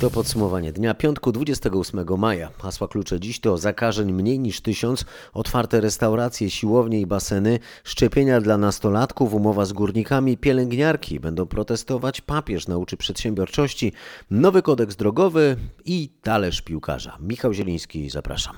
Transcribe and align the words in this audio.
To 0.00 0.10
podsumowanie 0.10 0.72
dnia 0.72 0.94
piątku 0.94 1.32
28 1.32 2.18
maja. 2.18 2.50
Hasła 2.62 2.88
klucze 2.88 3.20
dziś 3.20 3.40
to 3.40 3.58
zakażeń 3.58 4.12
mniej 4.12 4.38
niż 4.38 4.60
tysiąc, 4.60 5.04
otwarte 5.32 5.80
restauracje, 5.80 6.50
siłownie 6.50 7.00
i 7.00 7.06
baseny, 7.06 7.58
szczepienia 7.84 8.40
dla 8.40 8.58
nastolatków, 8.58 9.34
umowa 9.34 9.64
z 9.64 9.72
górnikami, 9.72 10.36
pielęgniarki 10.36 11.20
będą 11.20 11.46
protestować, 11.46 12.20
papież 12.20 12.68
nauczy 12.68 12.96
przedsiębiorczości, 12.96 13.92
nowy 14.30 14.62
kodeks 14.62 14.96
drogowy 14.96 15.56
i 15.84 16.08
talerz 16.22 16.62
piłkarza. 16.62 17.16
Michał 17.20 17.52
Zieliński, 17.52 18.10
zapraszam. 18.10 18.56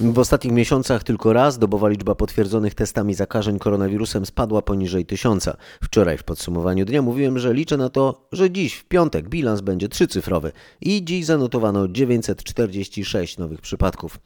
W 0.00 0.18
ostatnich 0.18 0.52
miesiącach 0.52 1.02
tylko 1.02 1.32
raz 1.32 1.58
dobowa 1.58 1.88
liczba 1.88 2.14
potwierdzonych 2.14 2.74
testami 2.74 3.14
zakażeń 3.14 3.58
koronawirusem 3.58 4.26
spadła 4.26 4.62
poniżej 4.62 5.06
tysiąca. 5.06 5.56
Wczoraj 5.82 6.18
w 6.18 6.22
podsumowaniu 6.22 6.84
dnia 6.84 7.02
mówiłem, 7.02 7.38
że 7.38 7.54
liczę 7.54 7.76
na 7.76 7.88
to, 7.88 8.28
że 8.32 8.50
dziś 8.50 8.74
w 8.74 8.84
piątek 8.84 9.28
bilans 9.28 9.60
będzie 9.60 9.88
trzycyfrowy 9.88 10.52
i 10.80 11.04
dziś 11.04 11.24
zanotowano 11.24 11.88
946 11.88 13.38
nowych 13.38 13.60
przypadków. 13.60 14.18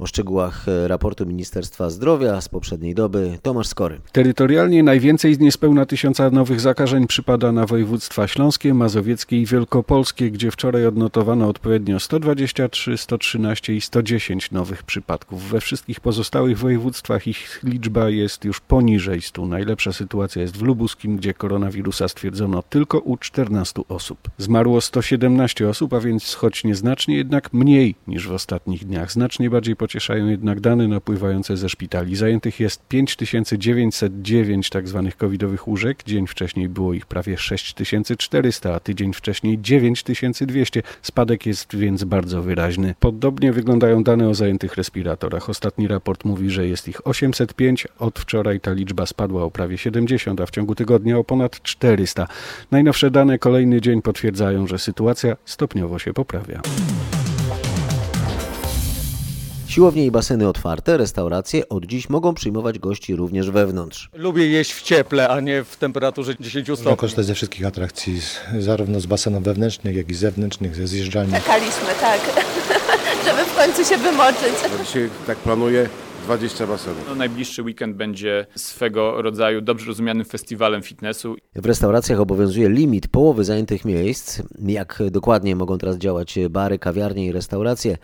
O 0.00 0.06
szczegółach 0.06 0.66
raportu 0.86 1.26
Ministerstwa 1.26 1.90
Zdrowia 1.90 2.40
z 2.40 2.48
poprzedniej 2.48 2.94
doby 2.94 3.38
Tomasz 3.42 3.66
Skory. 3.66 4.00
Terytorialnie 4.12 4.82
najwięcej 4.82 5.34
z 5.34 5.38
niespełna 5.38 5.86
tysiąca 5.86 6.30
nowych 6.30 6.60
zakażeń 6.60 7.06
przypada 7.06 7.52
na 7.52 7.66
województwa 7.66 8.28
śląskie, 8.28 8.74
mazowieckie 8.74 9.40
i 9.40 9.46
wielkopolskie, 9.46 10.30
gdzie 10.30 10.50
wczoraj 10.50 10.86
odnotowano 10.86 11.48
odpowiednio 11.48 12.00
123, 12.00 12.96
113 12.96 13.74
i 13.74 13.80
110 13.80 14.50
nowych 14.50 14.82
przypadków. 14.82 15.48
We 15.48 15.60
wszystkich 15.60 16.00
pozostałych 16.00 16.58
województwach 16.58 17.26
ich 17.26 17.60
liczba 17.62 18.08
jest 18.08 18.44
już 18.44 18.60
poniżej 18.60 19.22
100. 19.22 19.46
Najlepsza 19.46 19.92
sytuacja 19.92 20.42
jest 20.42 20.56
w 20.56 20.62
Lubuskim, 20.62 21.16
gdzie 21.16 21.34
koronawirusa 21.34 22.08
stwierdzono 22.08 22.62
tylko 22.62 22.98
u 22.98 23.16
14 23.16 23.82
osób. 23.88 24.18
Zmarło 24.38 24.80
117 24.80 25.68
osób, 25.68 25.94
a 25.94 26.00
więc 26.00 26.34
choć 26.34 26.64
nieznacznie, 26.64 27.16
jednak 27.16 27.52
mniej 27.52 27.94
niż 28.06 28.28
w 28.28 28.32
ostatnich 28.32 28.84
dniach. 28.84 29.12
Znacznie 29.12 29.50
bardziej 29.50 29.76
pocieszają 29.90 30.28
jednak 30.28 30.60
dane 30.60 30.88
napływające 30.88 31.56
ze 31.56 31.68
szpitali. 31.68 32.16
Zajętych 32.16 32.60
jest 32.60 32.88
5909 32.88 34.68
tzw. 34.68 35.02
Tak 35.04 35.16
covidowych 35.16 35.68
łóżek. 35.68 36.02
Dzień 36.06 36.26
wcześniej 36.26 36.68
było 36.68 36.94
ich 36.94 37.06
prawie 37.06 37.38
6400, 37.38 38.74
a 38.74 38.80
tydzień 38.80 39.12
wcześniej 39.12 39.58
9200. 39.58 40.82
Spadek 41.02 41.46
jest 41.46 41.76
więc 41.76 42.04
bardzo 42.04 42.42
wyraźny. 42.42 42.94
Podobnie 43.00 43.52
wyglądają 43.52 44.02
dane 44.02 44.28
o 44.28 44.34
zajętych 44.34 44.76
respiratorach. 44.76 45.50
Ostatni 45.50 45.88
raport 45.88 46.24
mówi, 46.24 46.50
że 46.50 46.66
jest 46.66 46.88
ich 46.88 47.06
805. 47.06 47.88
Od 47.98 48.18
wczoraj 48.18 48.60
ta 48.60 48.72
liczba 48.72 49.06
spadła 49.06 49.44
o 49.44 49.50
prawie 49.50 49.78
70, 49.78 50.40
a 50.40 50.46
w 50.46 50.50
ciągu 50.50 50.74
tygodnia 50.74 51.18
o 51.18 51.24
ponad 51.24 51.62
400. 51.62 52.26
Najnowsze 52.70 53.10
dane 53.10 53.38
kolejny 53.38 53.80
dzień 53.80 54.02
potwierdzają, 54.02 54.66
że 54.66 54.78
sytuacja 54.78 55.36
stopniowo 55.44 55.98
się 55.98 56.12
poprawia. 56.12 56.60
Siłownie 59.70 60.06
i 60.06 60.10
baseny 60.10 60.48
otwarte, 60.48 60.96
restauracje 60.96 61.68
od 61.68 61.84
dziś 61.86 62.08
mogą 62.08 62.34
przyjmować 62.34 62.78
gości 62.78 63.16
również 63.16 63.50
wewnątrz. 63.50 64.10
Lubię 64.14 64.46
jeść 64.46 64.72
w 64.72 64.82
cieple, 64.82 65.28
a 65.28 65.40
nie 65.40 65.64
w 65.64 65.76
temperaturze 65.76 66.34
10 66.40 66.68
Można 66.68 66.82
stopni. 66.82 66.96
korzystać 66.96 67.26
ze 67.26 67.34
wszystkich 67.34 67.66
atrakcji, 67.66 68.20
zarówno 68.58 69.00
z 69.00 69.06
basenów 69.06 69.42
wewnętrznych, 69.42 69.96
jak 69.96 70.10
i 70.10 70.14
zewnętrznych, 70.14 70.76
ze 70.76 70.86
zjeżdżalni. 70.86 71.32
Czekaliśmy, 71.32 71.88
tak, 72.00 72.20
żeby 73.26 73.44
w 73.44 73.56
końcu 73.56 73.84
się 73.90 73.98
wymoczyć. 73.98 74.54
Dzisiaj 74.86 75.10
tak 75.26 75.38
planuję 75.38 75.88
20 76.24 76.66
basenów. 76.66 77.04
No, 77.08 77.14
najbliższy 77.14 77.62
weekend 77.62 77.96
będzie 77.96 78.46
swego 78.56 79.22
rodzaju 79.22 79.60
dobrze 79.60 79.86
rozumianym 79.86 80.24
festiwalem 80.24 80.82
fitnessu. 80.82 81.36
W 81.54 81.66
restauracjach 81.66 82.20
obowiązuje 82.20 82.68
limit 82.68 83.08
połowy 83.08 83.44
zajętych 83.44 83.84
miejsc. 83.84 84.42
Jak 84.58 85.02
dokładnie 85.10 85.56
mogą 85.56 85.78
teraz 85.78 85.96
działać 85.96 86.38
bary, 86.50 86.78
kawiarnie 86.78 87.26
i 87.26 87.32
restauracje? 87.32 87.96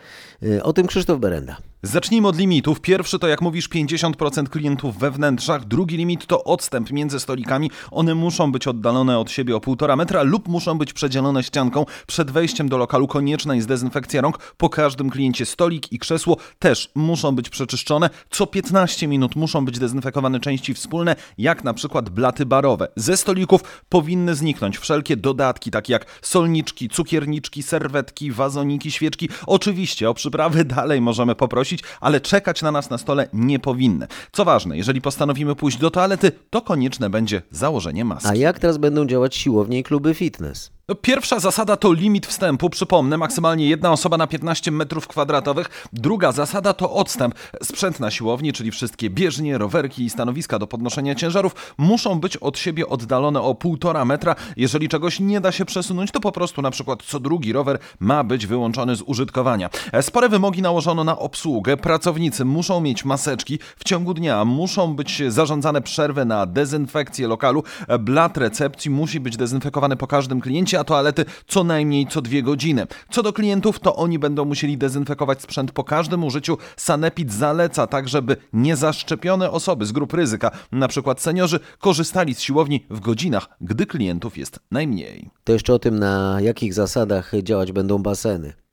Y, 0.43 0.63
O 0.63 0.73
tym 0.73 0.87
Krzysztof 0.87 1.21
Berenda. 1.21 1.57
Zacznijmy 1.83 2.29
od 2.29 2.39
limitów. 2.39 2.81
Pierwszy 2.81 3.19
to, 3.19 3.29
jak 3.29 3.41
mówisz, 3.41 3.69
50% 3.69 4.49
klientów 4.49 4.99
we 4.99 5.11
wnętrzach. 5.11 5.65
Drugi 5.65 5.97
limit 5.97 6.27
to 6.27 6.45
odstęp 6.45 6.91
między 6.91 7.21
stolikami. 7.21 7.71
One 7.91 8.15
muszą 8.15 8.53
być 8.53 8.67
oddalone 8.67 9.19
od 9.19 9.31
siebie 9.31 9.57
o 9.57 9.59
1,5 9.59 9.97
metra 9.97 10.23
lub 10.23 10.49
muszą 10.49 10.79
być 10.79 10.93
przedzielone 10.93 11.43
ścianką. 11.43 11.87
Przed 12.07 12.31
wejściem 12.31 12.69
do 12.69 12.79
lokalu 12.79 13.07
konieczna 13.07 13.55
jest 13.55 13.69
dezynfekcja 13.69 14.21
rąk. 14.21 14.39
Po 14.57 14.69
każdym 14.69 15.11
kliencie 15.11 15.47
stolik 15.47 15.93
i 15.93 15.99
krzesło 15.99 16.37
też 16.59 16.91
muszą 16.95 17.35
być 17.35 17.49
przeczyszczone. 17.49 18.11
Co 18.31 18.47
15 18.47 19.09
minut 19.09 19.37
muszą 19.37 19.65
być 19.65 19.79
dezynfekowane 19.79 20.41
części 20.41 20.75
wspólne, 20.75 21.17
jak 21.39 21.65
na 21.65 21.75
przykład 21.75 22.11
blaty 22.11 22.47
barowe. 22.47 22.89
Ze 22.97 23.17
stolików 23.17 23.83
powinny 23.89 24.35
zniknąć 24.35 24.79
wszelkie 24.79 25.17
dodatki, 25.17 25.71
takie 25.71 25.93
jak 25.93 26.07
solniczki, 26.23 26.89
cukierniczki, 26.89 27.63
serwetki, 27.63 28.33
wazoniki, 28.33 28.91
świeczki. 28.91 29.29
Oczywiście 29.47 30.11
o 30.11 30.15
przyprawy 30.15 30.65
dalej 30.77 31.01
możemy 31.01 31.35
poprosić, 31.35 31.66
ale 32.01 32.21
czekać 32.21 32.63
na 32.63 32.71
nas 32.71 32.91
na 32.91 32.99
stole 32.99 33.29
nie 33.33 33.59
powinny. 33.59 34.07
Co 34.33 34.45
ważne, 34.45 34.77
jeżeli 34.77 35.01
postanowimy 35.01 35.55
pójść 35.55 35.79
do 35.79 35.91
toalety, 35.91 36.33
to 36.51 36.63
konieczne 36.63 37.11
będzie 37.11 37.43
założenie 37.51 38.05
maski. 38.05 38.29
A 38.29 38.35
jak 38.35 38.59
teraz 38.59 38.79
będą 38.79 39.07
działać 39.07 39.37
siłownie 39.37 39.79
i 39.79 39.83
kluby 39.83 40.15
fitness? 40.15 40.76
No, 40.89 40.95
Pierwsza 40.95 41.41
zasada 41.41 41.77
to 41.77 41.93
limit 41.93 42.27
wstępu. 42.27 42.71
Przypomnę, 42.71 43.19
maksymalnie 43.19 43.69
jedna 43.69 43.93
osoba 43.93 44.17
na 44.17 44.27
15 44.27 44.71
metrów 44.71 45.09
kwadratowych. 45.09 45.89
Druga 45.93 46.33
zasada 46.33 46.73
to 46.73 46.93
odstęp. 46.93 47.35
Sprzęt 47.63 48.01
na 48.01 48.11
siłowni, 48.11 48.53
czyli 48.53 48.71
wszystkie 48.71 49.11
bieżnie, 49.11 49.59
rowerki 49.59 50.05
i 50.05 50.11
stanowiska 50.11 50.59
do 50.59 50.67
podnoszenia 50.67 51.15
ciężarów 51.15 51.75
muszą 51.79 52.21
być 52.21 52.37
od 52.37 52.59
siebie 52.59 52.89
oddalone 52.89 53.43
o 53.43 53.55
1,5 53.55 54.07
metra. 54.07 54.35
Jeżeli 54.57 54.89
czegoś 54.89 55.21
nie 55.21 55.41
da 55.41 55.53
się 55.53 55.65
przesunąć, 55.65 56.11
to 56.11 56.21
po 56.21 56.33
prostu 56.33 56.63
na 56.63 56.71
przykład 56.71 57.03
co 57.03 57.21
drugi 57.21 57.53
rower 57.53 57.79
ma 58.01 58.25
być 58.25 58.47
wyłączony 58.47 58.97
z 58.97 59.03
użytkowania. 59.03 59.71
E, 59.93 60.03
Spore 60.03 60.29
wymogi 60.29 60.63
nałożono 60.63 61.05
na 61.05 61.19
obsługę. 61.19 61.77
Pracownicy 61.77 62.45
muszą 62.45 62.81
mieć 62.81 63.05
maseczki 63.05 63.59
w 63.77 63.85
ciągu 63.85 64.15
dnia, 64.15 64.45
muszą 64.45 64.95
być 64.95 65.23
zarządzane 65.29 65.83
przerwy 65.83 66.25
na 66.25 66.47
dezynfekcję 66.47 67.29
lokalu. 67.29 67.63
E, 67.89 67.99
Blat 67.99 68.37
recepcji 68.37 68.91
musi 68.91 69.21
być 69.21 69.37
dezynfekowany 69.37 69.97
po 69.97 70.07
każdym 70.07 70.41
kliencie, 70.41 70.76
a 70.79 70.85
toalety 70.85 71.25
co 71.47 71.65
najmniej 71.65 72.07
co 72.07 72.23
dwie 72.23 72.43
godziny. 72.43 72.87
Co 73.11 73.23
do 73.23 73.33
klientów, 73.33 73.81
to 73.81 73.97
oni 73.97 74.19
będą 74.19 74.45
musieli 74.45 74.79
dezynfekować 74.79 75.43
sprzęt 75.43 75.73
po 75.73 75.85
każdym 75.85 76.25
użyciu. 76.25 76.59
Sanepid 76.77 77.33
zaleca 77.33 77.87
tak, 77.87 78.09
żeby 78.09 78.37
niezaszczepione 78.53 79.51
osoby 79.51 79.87
z 79.87 79.93
grup 79.93 80.13
ryzyka, 80.13 80.51
przykład 80.89 81.21
seniorzy, 81.21 81.61
korzystali 81.79 82.35
z 82.35 82.41
siłowni 82.41 82.87
w 82.91 83.01
godzinach, 83.01 83.49
gdy 83.61 83.87
klientów 83.87 84.39
jest 84.39 84.61
najmniej. 84.71 85.31
To 85.45 85.53
jeszcze 85.53 85.75
o 85.75 85.79
tym, 85.79 85.99
na 85.99 86.39
jakich 86.41 86.75
zasadach 86.75 87.33
działać 87.43 87.73
będą 87.73 87.99
baseny. 87.99 88.66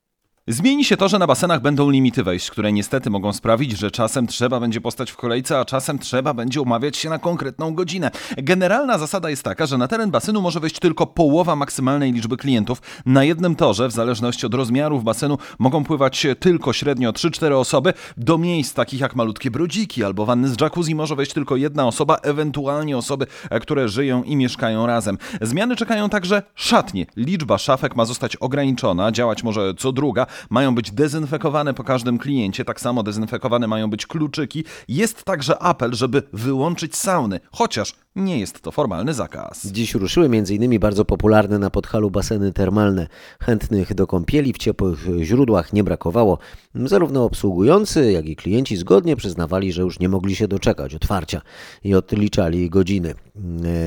Zmieni 0.47 0.85
się 0.85 0.97
to, 0.97 1.09
że 1.09 1.19
na 1.19 1.27
basenach 1.27 1.61
będą 1.61 1.89
limity 1.89 2.23
wejść, 2.23 2.51
które 2.51 2.73
niestety 2.73 3.09
mogą 3.09 3.33
sprawić, 3.33 3.77
że 3.77 3.91
czasem 3.91 4.27
trzeba 4.27 4.59
będzie 4.59 4.81
postać 4.81 5.11
w 5.11 5.15
kolejce, 5.15 5.59
a 5.59 5.65
czasem 5.65 5.99
trzeba 5.99 6.33
będzie 6.33 6.61
umawiać 6.61 6.97
się 6.97 7.09
na 7.09 7.19
konkretną 7.19 7.75
godzinę. 7.75 8.11
Generalna 8.37 8.97
zasada 8.97 9.29
jest 9.29 9.43
taka, 9.43 9.65
że 9.65 9.77
na 9.77 9.87
teren 9.87 10.11
basenu 10.11 10.41
może 10.41 10.59
wejść 10.59 10.79
tylko 10.79 11.07
połowa 11.07 11.55
maksymalnej 11.55 12.13
liczby 12.13 12.37
klientów. 12.37 12.81
Na 13.05 13.23
jednym 13.23 13.55
torze, 13.55 13.87
w 13.87 13.91
zależności 13.91 14.45
od 14.45 14.53
rozmiarów 14.53 15.03
basenu, 15.03 15.37
mogą 15.59 15.83
pływać 15.83 16.27
tylko 16.39 16.73
średnio 16.73 17.11
3-4 17.11 17.53
osoby. 17.53 17.93
Do 18.17 18.37
miejsc 18.37 18.73
takich 18.73 18.99
jak 18.99 19.15
malutkie 19.15 19.51
brodziki 19.51 20.03
albo 20.03 20.25
wanny 20.25 20.49
z 20.49 20.61
jacuzzi 20.61 20.95
może 20.95 21.15
wejść 21.15 21.33
tylko 21.33 21.55
jedna 21.55 21.87
osoba, 21.87 22.15
ewentualnie 22.15 22.97
osoby, 22.97 23.27
e, 23.49 23.59
które 23.59 23.87
żyją 23.89 24.23
i 24.23 24.35
mieszkają 24.35 24.87
razem. 24.87 25.17
Zmiany 25.41 25.75
czekają 25.75 26.09
także 26.09 26.43
szatnie. 26.55 27.05
Liczba 27.15 27.57
szafek 27.57 27.95
ma 27.95 28.05
zostać 28.05 28.35
ograniczona, 28.35 29.11
działać 29.11 29.43
może 29.43 29.73
co 29.77 29.91
druga. 29.91 30.32
Mają 30.49 30.75
być 30.75 30.91
dezynfekowane 30.91 31.73
po 31.73 31.83
każdym 31.83 32.17
kliencie, 32.17 32.65
tak 32.65 32.81
samo 32.81 33.03
dezynfekowane 33.03 33.67
mają 33.67 33.89
być 33.89 34.07
kluczyki. 34.07 34.63
Jest 34.87 35.23
także 35.23 35.59
apel, 35.59 35.93
żeby 35.93 36.23
wyłączyć 36.33 36.95
sauny, 36.95 37.39
chociaż 37.51 37.95
nie 38.15 38.39
jest 38.39 38.61
to 38.61 38.71
formalny 38.71 39.13
zakaz. 39.13 39.67
Dziś 39.67 39.93
ruszyły 39.93 40.25
m.in. 40.25 40.79
bardzo 40.79 41.05
popularne 41.05 41.59
na 41.59 41.69
Podhalu 41.69 42.11
baseny 42.11 42.53
termalne. 42.53 43.07
Chętnych 43.39 43.93
do 43.93 44.07
kąpieli 44.07 44.53
w 44.53 44.57
ciepłych 44.57 44.99
źródłach 45.21 45.73
nie 45.73 45.83
brakowało. 45.83 46.37
Zarówno 46.75 47.23
obsługujący, 47.23 48.11
jak 48.11 48.25
i 48.25 48.35
klienci 48.35 48.77
zgodnie 48.77 49.15
przyznawali, 49.15 49.73
że 49.73 49.81
już 49.81 49.99
nie 49.99 50.09
mogli 50.09 50.35
się 50.35 50.47
doczekać 50.47 50.95
otwarcia 50.95 51.41
i 51.83 51.95
odliczali 51.95 52.69
godziny. 52.69 53.13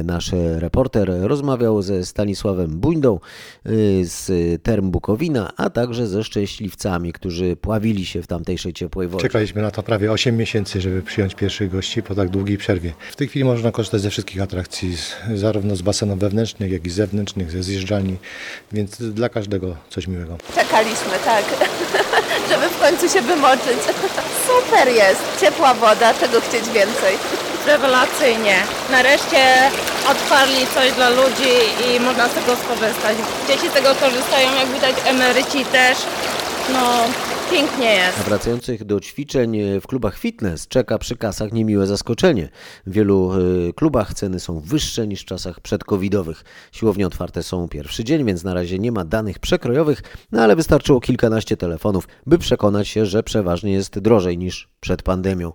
Nasz 0.05 0.33
reporter 0.59 1.11
rozmawiał 1.21 1.83
ze 1.83 2.05
Stanisławem 2.05 2.71
Buńdą 2.71 3.21
y, 3.67 4.03
z 4.05 4.33
Term 4.63 4.91
Bukowina, 4.91 5.53
a 5.57 5.71
także 5.71 6.07
ze 6.07 6.25
szczęśliwcami, 6.37 7.13
którzy 7.13 7.57
pławili 7.57 8.07
się 8.07 8.23
w 8.23 8.27
tamtejszej 8.27 8.73
ciepłej 8.73 9.09
wodzie. 9.09 9.23
Czekaliśmy 9.23 9.63
na 9.63 9.71
to 9.71 9.83
prawie 9.83 10.13
8 10.13 10.37
miesięcy, 10.37 10.81
żeby 10.81 11.03
przyjąć 11.03 11.35
pierwszych 11.35 11.71
gości 11.71 12.03
po 12.03 12.15
tak 12.15 12.29
długiej 12.29 12.59
przerwie. 12.59 12.93
W 13.11 13.17
tej 13.17 13.29
chwili 13.29 13.45
można 13.45 13.73
korzystać 13.73 14.01
ze 14.01 14.11
wszystkich 14.11 14.43
atrakcji, 14.43 14.97
zarówno 15.35 15.77
z 15.77 15.83
basenów 15.83 16.19
wewnętrznych, 16.19 16.73
jak 16.73 16.87
i 16.87 16.91
zewnętrznych, 16.91 17.51
ze 17.51 17.63
zjeżdżalni, 17.63 18.17
więc 18.73 19.03
dla 19.03 19.29
każdego 19.29 19.77
coś 19.91 20.07
miłego. 20.07 20.39
Czekaliśmy, 20.55 21.13
tak, 21.25 21.45
żeby 22.51 22.69
w 22.69 22.81
końcu 22.81 23.09
się 23.09 23.23
wymoczyć. 23.23 23.79
Super 24.47 24.89
jest, 24.89 25.41
ciepła 25.41 25.75
woda, 25.75 26.15
czego 26.15 26.41
chcieć 26.41 26.65
więcej. 26.65 27.15
Rewelacyjnie. 27.67 28.57
Nareszcie 28.91 29.71
otwarli 30.11 30.67
coś 30.75 30.93
dla 30.93 31.09
ludzi 31.09 31.53
i 31.87 32.01
można 32.01 32.29
z 32.29 32.33
tego 32.33 32.57
skorzystać. 32.57 33.17
Dzieci 33.49 33.69
z 33.69 33.73
tego 33.73 33.95
korzystają, 33.95 34.55
jak 34.55 34.69
widać 34.69 34.97
emeryci 35.05 35.65
też. 35.65 35.99
No, 36.73 36.81
pięknie 37.51 37.87
jest. 37.87 38.21
A 38.21 38.23
wracających 38.23 38.85
do 38.85 39.01
ćwiczeń 39.01 39.57
e, 39.59 39.81
w 39.81 39.87
klubach 39.87 40.19
fitness 40.19 40.69
czeka 40.69 40.99
przy 40.99 41.17
kasach 41.17 41.53
niemiłe 41.53 41.87
zaskoczenie. 41.87 42.49
W 42.87 42.93
wielu 42.93 43.33
e, 43.33 43.73
klubach 43.73 44.15
ceny 44.15 44.41
są 44.41 44.61
wyższe 44.61 45.07
niż 45.07 45.23
w 45.23 45.25
czasach 45.25 45.61
przedcovidowych. 45.61 46.45
Siłownie 46.73 47.07
otwarte 47.07 47.43
są 47.43 47.69
pierwszy 47.69 48.05
dzień, 48.05 48.25
więc 48.25 48.45
na 48.45 48.55
razie 48.55 48.79
nie 48.79 48.93
ma 48.93 49.05
danych 49.05 49.39
przekrojowych, 49.39 50.03
no 50.33 50.43
ale 50.43 50.57
wystarczyło 50.57 51.01
kilkanaście 51.01 51.57
telefonów, 51.57 52.09
by 52.27 52.39
przekonać 52.39 52.89
się, 52.89 53.07
że 53.07 53.23
przeważnie 53.23 53.73
jest 53.73 53.99
drożej 53.99 54.39
niż 54.39 54.69
przed 54.81 55.03
pandemią. 55.03 55.53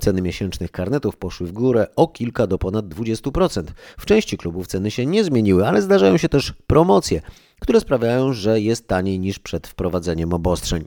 Ceny 0.00 0.22
miesięcznych 0.22 0.70
karnetów 0.70 1.16
poszły 1.16 1.46
w 1.46 1.52
górę 1.52 1.86
o 1.96 2.08
kilka 2.08 2.46
do 2.46 2.58
ponad 2.58 2.84
20%. 2.86 3.62
W 3.98 4.06
części 4.06 4.36
klubów 4.36 4.66
ceny 4.66 4.90
się 4.90 5.06
nie 5.06 5.24
zmieniły, 5.24 5.68
ale 5.68 5.82
zdarzają 5.82 6.16
się 6.16 6.28
też 6.28 6.52
promocje, 6.66 7.22
które 7.60 7.80
sprawiają, 7.80 8.32
że 8.32 8.60
jest 8.60 8.88
taniej 8.88 9.18
niż 9.18 9.38
przed 9.38 9.66
wprowadzeniem 9.66 10.32
obostrzeń. 10.32 10.84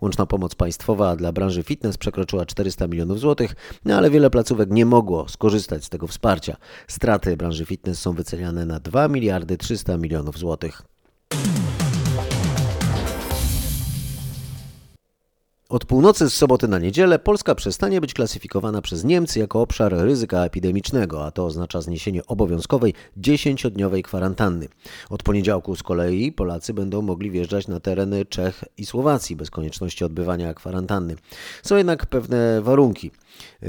Łączna 0.00 0.26
pomoc 0.26 0.54
państwowa 0.54 1.16
dla 1.16 1.32
branży 1.32 1.62
fitness 1.62 1.98
przekroczyła 1.98 2.46
400 2.46 2.86
milionów 2.86 3.20
złotych, 3.20 3.54
no 3.84 3.96
ale 3.96 4.10
wiele 4.10 4.30
placówek 4.30 4.70
nie 4.70 4.86
mogło 4.86 5.28
skorzystać 5.28 5.84
z 5.84 5.88
tego 5.88 6.06
wsparcia. 6.06 6.56
Straty 6.88 7.36
branży 7.36 7.64
fitness 7.64 8.00
są 8.00 8.12
wyceniane 8.12 8.66
na 8.66 8.80
2 8.80 9.08
miliardy 9.08 9.56
300 9.56 9.96
milionów 9.98 10.38
złotych. 10.38 10.82
Od 15.68 15.84
północy 15.84 16.30
z 16.30 16.34
soboty 16.34 16.68
na 16.68 16.78
niedzielę 16.78 17.18
Polska 17.18 17.54
przestanie 17.54 18.00
być 18.00 18.14
klasyfikowana 18.14 18.82
przez 18.82 19.04
Niemcy 19.04 19.38
jako 19.38 19.60
obszar 19.60 19.92
ryzyka 19.92 20.44
epidemicznego, 20.44 21.26
a 21.26 21.30
to 21.30 21.44
oznacza 21.46 21.80
zniesienie 21.80 22.26
obowiązkowej 22.26 22.94
10-dniowej 23.18 24.02
kwarantanny. 24.02 24.68
Od 25.10 25.22
poniedziałku 25.22 25.76
z 25.76 25.82
kolei 25.82 26.32
Polacy 26.32 26.74
będą 26.74 27.02
mogli 27.02 27.30
wjeżdżać 27.30 27.68
na 27.68 27.80
tereny 27.80 28.24
Czech 28.24 28.64
i 28.76 28.86
Słowacji 28.86 29.36
bez 29.36 29.50
konieczności 29.50 30.04
odbywania 30.04 30.54
kwarantanny. 30.54 31.16
Są 31.62 31.76
jednak 31.76 32.06
pewne 32.06 32.62
warunki. 32.62 33.10
Yy, 33.62 33.68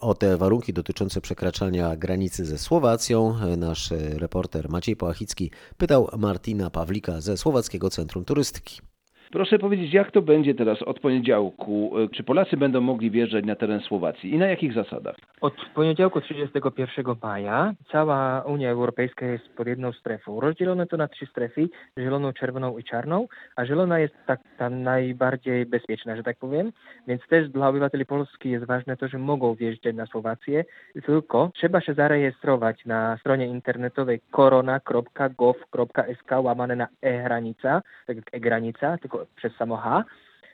O 0.00 0.14
te 0.14 0.36
warunki 0.36 0.72
dotyczące 0.72 1.20
przekraczania 1.20 1.96
granicy 1.96 2.44
ze 2.44 2.58
Słowacją 2.58 3.34
yy, 3.48 3.56
nasz 3.56 3.90
reporter 4.18 4.68
Maciej 4.68 4.96
Połachicki 4.96 5.50
pytał 5.76 6.08
Martina 6.18 6.70
Pawlika 6.70 7.20
ze 7.20 7.36
Słowackiego 7.36 7.90
Centrum 7.90 8.24
Turystyki. 8.24 8.91
Proszę 9.32 9.58
powiedzieć, 9.58 9.94
jak 9.94 10.10
to 10.10 10.22
będzie 10.22 10.54
teraz 10.54 10.82
od 10.82 11.00
poniedziałku? 11.00 11.92
Czy 12.12 12.24
Polacy 12.24 12.56
będą 12.56 12.80
mogli 12.80 13.10
wjeżdżać 13.10 13.44
na 13.44 13.56
teren 13.56 13.80
Słowacji 13.80 14.34
i 14.34 14.38
na 14.38 14.46
jakich 14.46 14.72
zasadach? 14.72 15.16
Od 15.40 15.54
poniedziałku 15.74 16.20
31 16.20 17.04
maja 17.22 17.74
cała 17.92 18.42
Unia 18.42 18.70
Europejska 18.70 19.26
jest 19.26 19.48
pod 19.48 19.66
jedną 19.66 19.92
strefą. 19.92 20.40
Rozdzielono 20.40 20.86
to 20.86 20.96
na 20.96 21.08
trzy 21.08 21.26
strefy, 21.26 21.68
zieloną, 21.98 22.32
czerwoną 22.32 22.78
i 22.78 22.84
czarną, 22.84 23.28
a 23.56 23.66
zielona 23.66 23.98
jest 23.98 24.14
tak 24.26 24.40
ta 24.58 24.70
najbardziej 24.70 25.66
bezpieczna, 25.66 26.16
że 26.16 26.22
tak 26.22 26.38
powiem. 26.38 26.72
Więc 27.06 27.22
też 27.28 27.48
dla 27.48 27.68
obywateli 27.68 28.06
Polski 28.06 28.50
jest 28.50 28.64
ważne 28.64 28.96
to, 28.96 29.08
że 29.08 29.18
mogą 29.18 29.54
wjeżdżać 29.54 29.96
na 29.96 30.06
Słowację, 30.06 30.64
tylko 31.06 31.50
trzeba 31.54 31.80
się 31.80 31.94
zarejestrować 31.94 32.84
na 32.84 33.16
stronie 33.16 33.46
internetowej 33.46 34.20
korona.gov.sk 34.30 36.30
łamane 36.42 36.76
na 36.76 36.88
e-granica, 37.02 37.82
tak 38.06 38.16
jak 38.16 38.34
e-granica, 38.34 38.98
tylko 38.98 39.21
przez 39.36 39.56
samo 39.56 39.76
H 39.76 40.04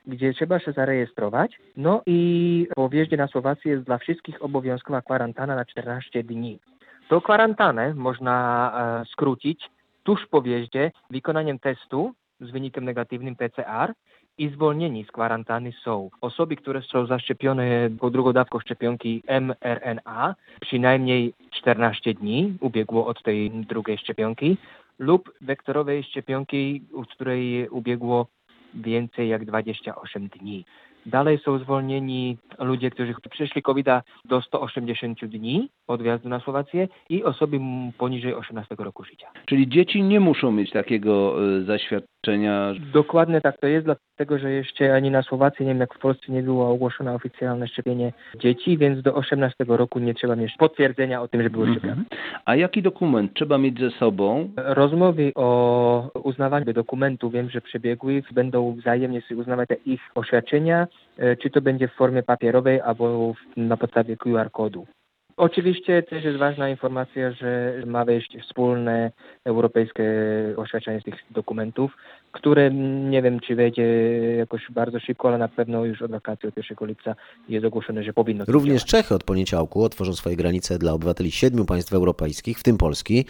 gdzie 0.08 0.34
trzeba 0.34 0.58
się 0.58 0.72
zarejestrować. 0.72 1.60
No 1.76 2.02
i 2.06 2.68
po 2.76 2.88
wjeździe 2.88 3.16
na 3.16 3.26
Słowację 3.26 3.72
jest 3.72 3.84
dla 3.84 3.98
wszystkich 3.98 4.42
obowiązkowa 4.42 5.02
kwarantanna 5.02 5.56
na 5.56 5.64
14 5.64 6.24
dni. 6.24 6.58
Tą 7.08 7.20
kwarantannę 7.20 7.94
można 7.94 8.72
e, 9.02 9.04
skrócić 9.12 9.70
tuż 10.02 10.26
po 10.26 10.42
wjeździe 10.42 10.90
wykonaniem 11.10 11.58
testu 11.58 12.12
z 12.40 12.50
wynikiem 12.50 12.84
negatywnym 12.84 13.36
PCR 13.36 13.92
i 14.38 14.48
zwolnieni 14.48 15.04
z 15.04 15.12
kwarantanny 15.12 15.72
są 15.84 16.10
osoby, 16.20 16.56
które 16.56 16.82
są 16.82 17.06
zaszczepione 17.06 17.90
po 18.00 18.10
drugą 18.10 18.32
dawką 18.32 18.60
szczepionki 18.60 19.22
mRNA, 19.40 20.34
przynajmniej 20.60 21.34
14 21.50 22.14
dni 22.14 22.56
ubiegło 22.60 23.06
od 23.06 23.22
tej 23.22 23.50
drugiej 23.50 23.98
szczepionki, 23.98 24.56
lub 24.98 25.32
wektorowej 25.40 26.02
szczepionki, 26.02 26.82
od 26.94 27.08
której 27.08 27.68
ubiegło 27.68 28.26
więcej 28.74 29.28
jak 29.28 29.44
28 29.44 30.28
dni. 30.28 30.64
Dalej 31.06 31.38
są 31.38 31.58
zwolnieni 31.58 32.36
ludzie, 32.58 32.90
którzy 32.90 33.14
przeszli 33.30 33.62
covid 33.62 33.86
do 34.24 34.42
180 34.42 35.24
dni 35.24 35.68
od 35.86 36.02
wjazdu 36.02 36.28
na 36.28 36.40
Słowację 36.40 36.88
i 37.08 37.24
osoby 37.24 37.60
poniżej 37.98 38.34
18 38.34 38.74
roku 38.78 39.04
życia. 39.04 39.26
Czyli 39.46 39.68
dzieci 39.68 40.02
nie 40.02 40.20
muszą 40.20 40.52
mieć 40.52 40.70
takiego 40.70 41.36
e, 41.58 41.64
zaświadczenia. 42.28 42.74
Dokładnie 42.92 43.40
tak 43.40 43.60
to 43.60 43.66
jest, 43.66 43.86
dlatego 43.86 44.38
że 44.38 44.50
jeszcze 44.50 44.94
ani 44.94 45.10
na 45.10 45.22
Słowacji, 45.22 45.66
nie 45.66 45.72
wiem 45.72 45.80
jak 45.80 45.94
w 45.94 45.98
Polsce 45.98 46.32
nie 46.32 46.42
było 46.42 46.70
ogłoszone 46.70 47.14
oficjalne 47.14 47.68
szczepienie 47.68 48.12
dzieci, 48.38 48.78
więc 48.78 49.02
do 49.02 49.14
18 49.14 49.64
roku 49.68 49.98
nie 49.98 50.14
trzeba 50.14 50.36
mieć 50.36 50.56
potwierdzenia 50.58 51.22
o 51.22 51.28
tym, 51.28 51.42
że 51.42 51.50
były 51.50 51.70
szczepione. 51.72 52.04
A 52.44 52.56
jaki 52.56 52.82
dokument 52.82 53.34
trzeba 53.34 53.58
mieć 53.58 53.80
ze 53.80 53.90
sobą? 53.90 54.50
Rozmowy 54.56 55.32
o 55.34 56.10
uznawaniu 56.24 56.72
dokumentów 56.72 57.32
wiem, 57.32 57.50
że 57.50 57.60
przebiegły, 57.60 58.22
będą 58.32 58.74
wzajemnie 58.74 59.20
sobie 59.20 59.40
uznawać 59.40 59.68
te 59.68 59.74
ich 59.74 60.00
oświadczenia, 60.14 60.86
e, 61.18 61.36
czy 61.36 61.50
to 61.50 61.60
będzie 61.60 61.88
w 61.88 61.92
formie 61.92 62.22
papierowej 62.22 62.80
albo 62.80 63.34
na 63.56 63.76
podstawie 63.76 64.16
QR-kodu. 64.16 64.86
Oczywiście 65.38 66.02
też 66.02 66.24
jest 66.24 66.38
ważna 66.38 66.68
informacja, 66.68 67.32
że 67.32 67.74
ma 67.86 68.04
wejść 68.04 68.38
wspólne 68.42 69.10
europejskie 69.44 70.04
oświadczenie 70.56 71.00
z 71.00 71.04
tych 71.04 71.14
dokumentów, 71.30 71.96
które 72.32 72.70
nie 73.10 73.22
wiem, 73.22 73.40
czy 73.40 73.54
wejdzie 73.54 73.82
jakoś 74.38 74.62
bardzo 74.70 75.00
szybko, 75.00 75.28
ale 75.28 75.38
na 75.38 75.48
pewno 75.48 75.84
już 75.84 76.02
od 76.02 76.10
wakacji 76.10 76.48
od 76.48 76.56
1 76.56 76.88
lipca 76.88 77.14
jest 77.48 77.66
ogłoszone, 77.66 78.04
że 78.04 78.12
powinno 78.12 78.44
Również 78.48 78.82
działać. 78.82 78.90
Czechy 78.90 79.14
od 79.14 79.24
poniedziałku 79.24 79.82
otworzą 79.82 80.14
swoje 80.14 80.36
granice 80.36 80.78
dla 80.78 80.92
obywateli 80.92 81.30
siedmiu 81.30 81.64
państw 81.64 81.92
europejskich, 81.92 82.58
w 82.58 82.62
tym 82.62 82.78
Polski. 82.78 83.24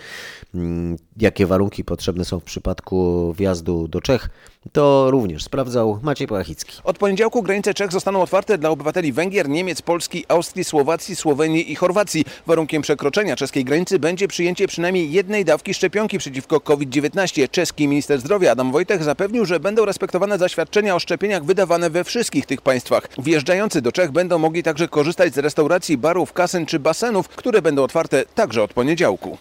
Mm, 0.54 0.96
Jakie 1.16 1.46
warunki 1.46 1.84
potrzebne 1.84 2.24
są 2.24 2.40
w 2.40 2.44
przypadku 2.44 3.32
wjazdu 3.32 3.88
do 3.88 4.00
Czech, 4.00 4.28
to 4.72 5.10
również 5.10 5.44
sprawdzał 5.44 5.98
Maciej 6.02 6.28
Połachicki. 6.28 6.80
Od 6.84 6.98
poniedziałku 6.98 7.42
granice 7.42 7.74
Czech 7.74 7.92
zostaną 7.92 8.22
otwarte 8.22 8.58
dla 8.58 8.70
obywateli 8.70 9.12
Węgier, 9.12 9.48
Niemiec, 9.48 9.82
Polski, 9.82 10.24
Austrii, 10.28 10.64
Słowacji, 10.64 11.16
Słowenii 11.16 11.72
i 11.72 11.74
Chorwacji. 11.74 12.24
Warunkiem 12.46 12.82
przekroczenia 12.82 13.36
czeskiej 13.36 13.64
granicy 13.64 13.98
będzie 13.98 14.28
przyjęcie 14.28 14.66
przynajmniej 14.66 15.12
jednej 15.12 15.44
dawki 15.44 15.74
szczepionki 15.74 16.18
przeciwko 16.18 16.60
COVID-19. 16.60 17.50
Czeski 17.50 17.88
minister 17.88 18.20
zdrowia 18.20 18.52
Adam 18.52 18.72
Wojtek 18.72 18.87
zapewnił, 18.96 19.44
że 19.44 19.60
będą 19.60 19.84
respektowane 19.84 20.38
zaświadczenia 20.38 20.94
o 20.94 20.98
szczepieniach 20.98 21.44
wydawane 21.44 21.90
we 21.90 22.04
wszystkich 22.04 22.46
tych 22.46 22.60
państwach. 22.60 23.08
Wjeżdżający 23.18 23.82
do 23.82 23.92
Czech 23.92 24.12
będą 24.12 24.38
mogli 24.38 24.62
także 24.62 24.88
korzystać 24.88 25.34
z 25.34 25.38
restauracji, 25.38 25.98
barów, 25.98 26.32
kasyn 26.32 26.66
czy 26.66 26.78
basenów, 26.78 27.28
które 27.28 27.62
będą 27.62 27.82
otwarte 27.82 28.24
także 28.34 28.62
od 28.62 28.72
poniedziałku. 28.74 29.38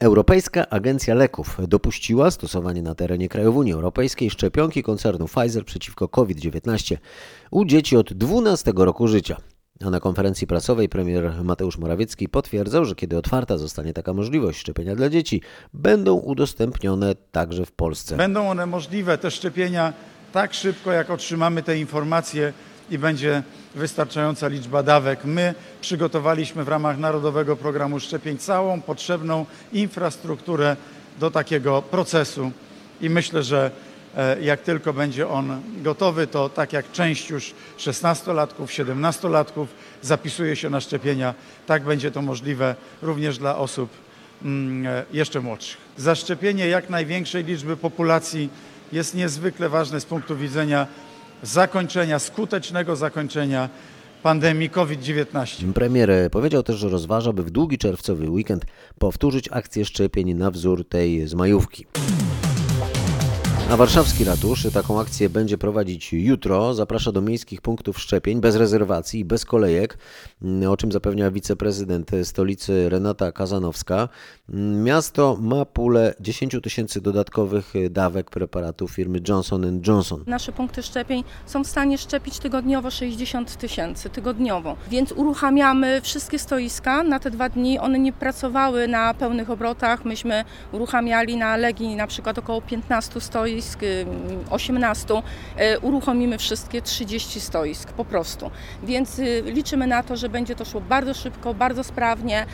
Europejska 0.00 0.70
Agencja 0.70 1.14
Leków 1.14 1.56
dopuściła 1.68 2.30
stosowanie 2.30 2.82
na 2.82 2.94
terenie 2.94 3.28
krajów 3.28 3.56
Unii 3.56 3.72
Europejskiej 3.72 4.30
szczepionki 4.30 4.82
koncernu 4.82 5.26
Pfizer 5.26 5.64
przeciwko 5.64 6.08
COVID-19 6.08 6.96
u 7.50 7.64
dzieci 7.64 7.96
od 7.96 8.12
12 8.12 8.72
roku 8.76 9.08
życia. 9.08 9.36
Na 9.90 10.00
konferencji 10.00 10.46
prasowej 10.46 10.88
premier 10.88 11.32
Mateusz 11.44 11.78
Morawiecki 11.78 12.28
potwierdzał, 12.28 12.84
że 12.84 12.94
kiedy 12.94 13.18
otwarta 13.18 13.58
zostanie 13.58 13.92
taka 13.92 14.12
możliwość 14.12 14.58
szczepienia 14.58 14.96
dla 14.96 15.08
dzieci, 15.08 15.42
będą 15.74 16.14
udostępnione 16.14 17.14
także 17.32 17.66
w 17.66 17.72
Polsce. 17.72 18.16
Będą 18.16 18.50
one 18.50 18.66
możliwe, 18.66 19.18
te 19.18 19.30
szczepienia, 19.30 19.92
tak 20.32 20.54
szybko, 20.54 20.92
jak 20.92 21.10
otrzymamy 21.10 21.62
te 21.62 21.78
informacje 21.78 22.52
i 22.90 22.98
będzie 22.98 23.42
wystarczająca 23.74 24.48
liczba 24.48 24.82
dawek. 24.82 25.24
My 25.24 25.54
przygotowaliśmy 25.80 26.64
w 26.64 26.68
ramach 26.68 26.98
Narodowego 26.98 27.56
Programu 27.56 28.00
Szczepień 28.00 28.38
całą 28.38 28.80
potrzebną 28.80 29.46
infrastrukturę 29.72 30.76
do 31.20 31.30
takiego 31.30 31.82
procesu 31.82 32.50
i 33.00 33.10
myślę, 33.10 33.42
że 33.42 33.70
jak 34.40 34.60
tylko 34.60 34.92
będzie 34.92 35.28
on 35.28 35.62
gotowy, 35.82 36.26
to 36.26 36.48
tak 36.48 36.72
jak 36.72 36.92
część 36.92 37.30
już 37.30 37.54
16-latków, 37.78 38.66
17-latków 38.66 39.66
zapisuje 40.02 40.56
się 40.56 40.70
na 40.70 40.80
szczepienia, 40.80 41.34
tak 41.66 41.82
będzie 41.84 42.10
to 42.10 42.22
możliwe 42.22 42.74
również 43.02 43.38
dla 43.38 43.56
osób 43.56 43.90
mm, 44.44 44.86
e, 44.86 45.04
jeszcze 45.12 45.40
młodszych. 45.40 45.76
Zaszczepienie 45.96 46.68
jak 46.68 46.90
największej 46.90 47.44
liczby 47.44 47.76
populacji 47.76 48.48
jest 48.92 49.14
niezwykle 49.14 49.68
ważne 49.68 50.00
z 50.00 50.04
punktu 50.04 50.36
widzenia 50.36 50.86
zakończenia, 51.42 52.18
skutecznego 52.18 52.96
zakończenia 52.96 53.68
pandemii 54.22 54.70
COVID-19. 54.70 55.72
Premier 55.72 56.10
powiedział 56.30 56.62
też, 56.62 56.76
że 56.76 56.88
rozważa, 56.88 57.32
by 57.32 57.42
w 57.42 57.50
długi 57.50 57.78
czerwcowy 57.78 58.30
weekend 58.30 58.64
powtórzyć 58.98 59.48
akcję 59.52 59.84
szczepień 59.84 60.34
na 60.34 60.50
wzór 60.50 60.88
tej 60.88 61.28
z 61.28 61.34
majówki. 61.34 61.86
A 63.70 63.76
warszawski 63.76 64.24
ratusz 64.24 64.66
taką 64.74 65.00
akcję 65.00 65.30
będzie 65.30 65.58
prowadzić 65.58 66.12
jutro. 66.12 66.74
Zaprasza 66.74 67.12
do 67.12 67.20
miejskich 67.20 67.60
punktów 67.60 67.98
szczepień 67.98 68.40
bez 68.40 68.56
rezerwacji 68.56 69.20
i 69.20 69.24
bez 69.24 69.44
kolejek, 69.44 69.98
o 70.68 70.76
czym 70.76 70.92
zapewnia 70.92 71.30
wiceprezydent 71.30 72.10
stolicy 72.24 72.88
Renata 72.88 73.32
Kazanowska. 73.32 74.08
Miasto 74.84 75.36
ma 75.40 75.64
pulę 75.64 76.14
10 76.20 76.56
tysięcy 76.62 77.00
dodatkowych 77.00 77.72
dawek 77.90 78.30
preparatu 78.30 78.88
firmy 78.88 79.20
Johnson 79.28 79.80
Johnson. 79.86 80.24
Nasze 80.26 80.52
punkty 80.52 80.82
szczepień 80.82 81.24
są 81.46 81.64
w 81.64 81.66
stanie 81.66 81.98
szczepić 81.98 82.38
tygodniowo 82.38 82.90
60 82.90 83.56
tysięcy, 83.56 84.10
tygodniowo. 84.10 84.76
Więc 84.90 85.12
uruchamiamy 85.12 86.00
wszystkie 86.00 86.38
stoiska 86.38 87.02
na 87.02 87.20
te 87.20 87.30
dwa 87.30 87.48
dni. 87.48 87.78
One 87.78 87.98
nie 87.98 88.12
pracowały 88.12 88.88
na 88.88 89.14
pełnych 89.14 89.50
obrotach. 89.50 90.04
Myśmy 90.04 90.44
uruchamiali 90.72 91.36
na 91.36 91.56
Legii 91.56 91.96
na 91.96 92.06
przykład 92.06 92.38
około 92.38 92.62
15 92.62 93.20
stoisk, 93.20 93.61
18. 94.50 95.14
Uruchomimy 95.82 96.38
wszystkie 96.38 96.82
30 96.82 97.40
stoisk 97.40 97.92
po 97.92 98.04
prostu. 98.04 98.50
Więc 98.82 99.20
liczymy 99.44 99.86
na 99.86 100.02
to, 100.02 100.16
że 100.16 100.28
będzie 100.28 100.54
to 100.54 100.64
szło 100.64 100.80
bardzo 100.80 101.14
szybko, 101.14 101.54
bardzo 101.54 101.84
sprawnie. 101.84 102.46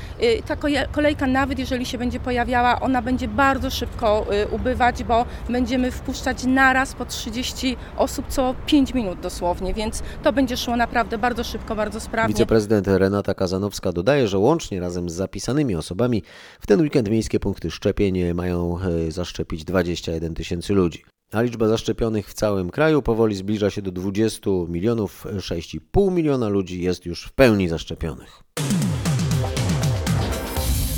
Ta 0.46 0.56
kolejka 0.92 1.26
nawet 1.26 1.58
jeżeli 1.58 1.86
się 1.86 1.98
będzie 1.98 2.20
pojawiała, 2.20 2.80
ona 2.80 3.02
będzie 3.02 3.28
bardzo 3.28 3.70
szybko 3.70 4.26
ubywać, 4.50 5.04
bo 5.04 5.26
będziemy 5.48 5.90
wpuszczać 5.90 6.44
naraz 6.44 6.94
po 6.94 7.04
30 7.04 7.76
osób 7.96 8.26
co 8.28 8.54
5 8.66 8.94
minut 8.94 9.20
dosłownie, 9.20 9.74
więc 9.74 10.02
to 10.22 10.32
będzie 10.32 10.56
szło 10.56 10.76
naprawdę 10.76 11.18
bardzo 11.18 11.44
szybko, 11.44 11.76
bardzo 11.76 12.00
sprawnie. 12.00 12.34
Wiceprezydent 12.34 12.86
Renata 12.88 13.34
Kazanowska 13.34 13.92
dodaje, 13.92 14.28
że 14.28 14.38
łącznie 14.38 14.80
razem 14.80 15.10
z 15.10 15.12
zapisanymi 15.12 15.74
osobami 15.74 16.22
w 16.60 16.66
ten 16.66 16.80
weekend 16.80 17.10
miejskie 17.10 17.40
punkty 17.40 17.70
szczepień 17.70 18.34
mają 18.34 18.78
zaszczepić 19.08 19.64
21 19.64 20.34
tysięcy 20.34 20.74
ludzi. 20.74 20.97
A 21.32 21.42
liczba 21.42 21.68
zaszczepionych 21.68 22.28
w 22.28 22.34
całym 22.34 22.70
kraju 22.70 23.02
powoli 23.02 23.36
zbliża 23.36 23.70
się 23.70 23.82
do 23.82 23.92
20 23.92 24.50
milionów, 24.68 25.26
6,5 25.36 26.12
miliona 26.12 26.48
ludzi 26.48 26.82
jest 26.82 27.06
już 27.06 27.24
w 27.24 27.32
pełni 27.32 27.68
zaszczepionych. 27.68 28.42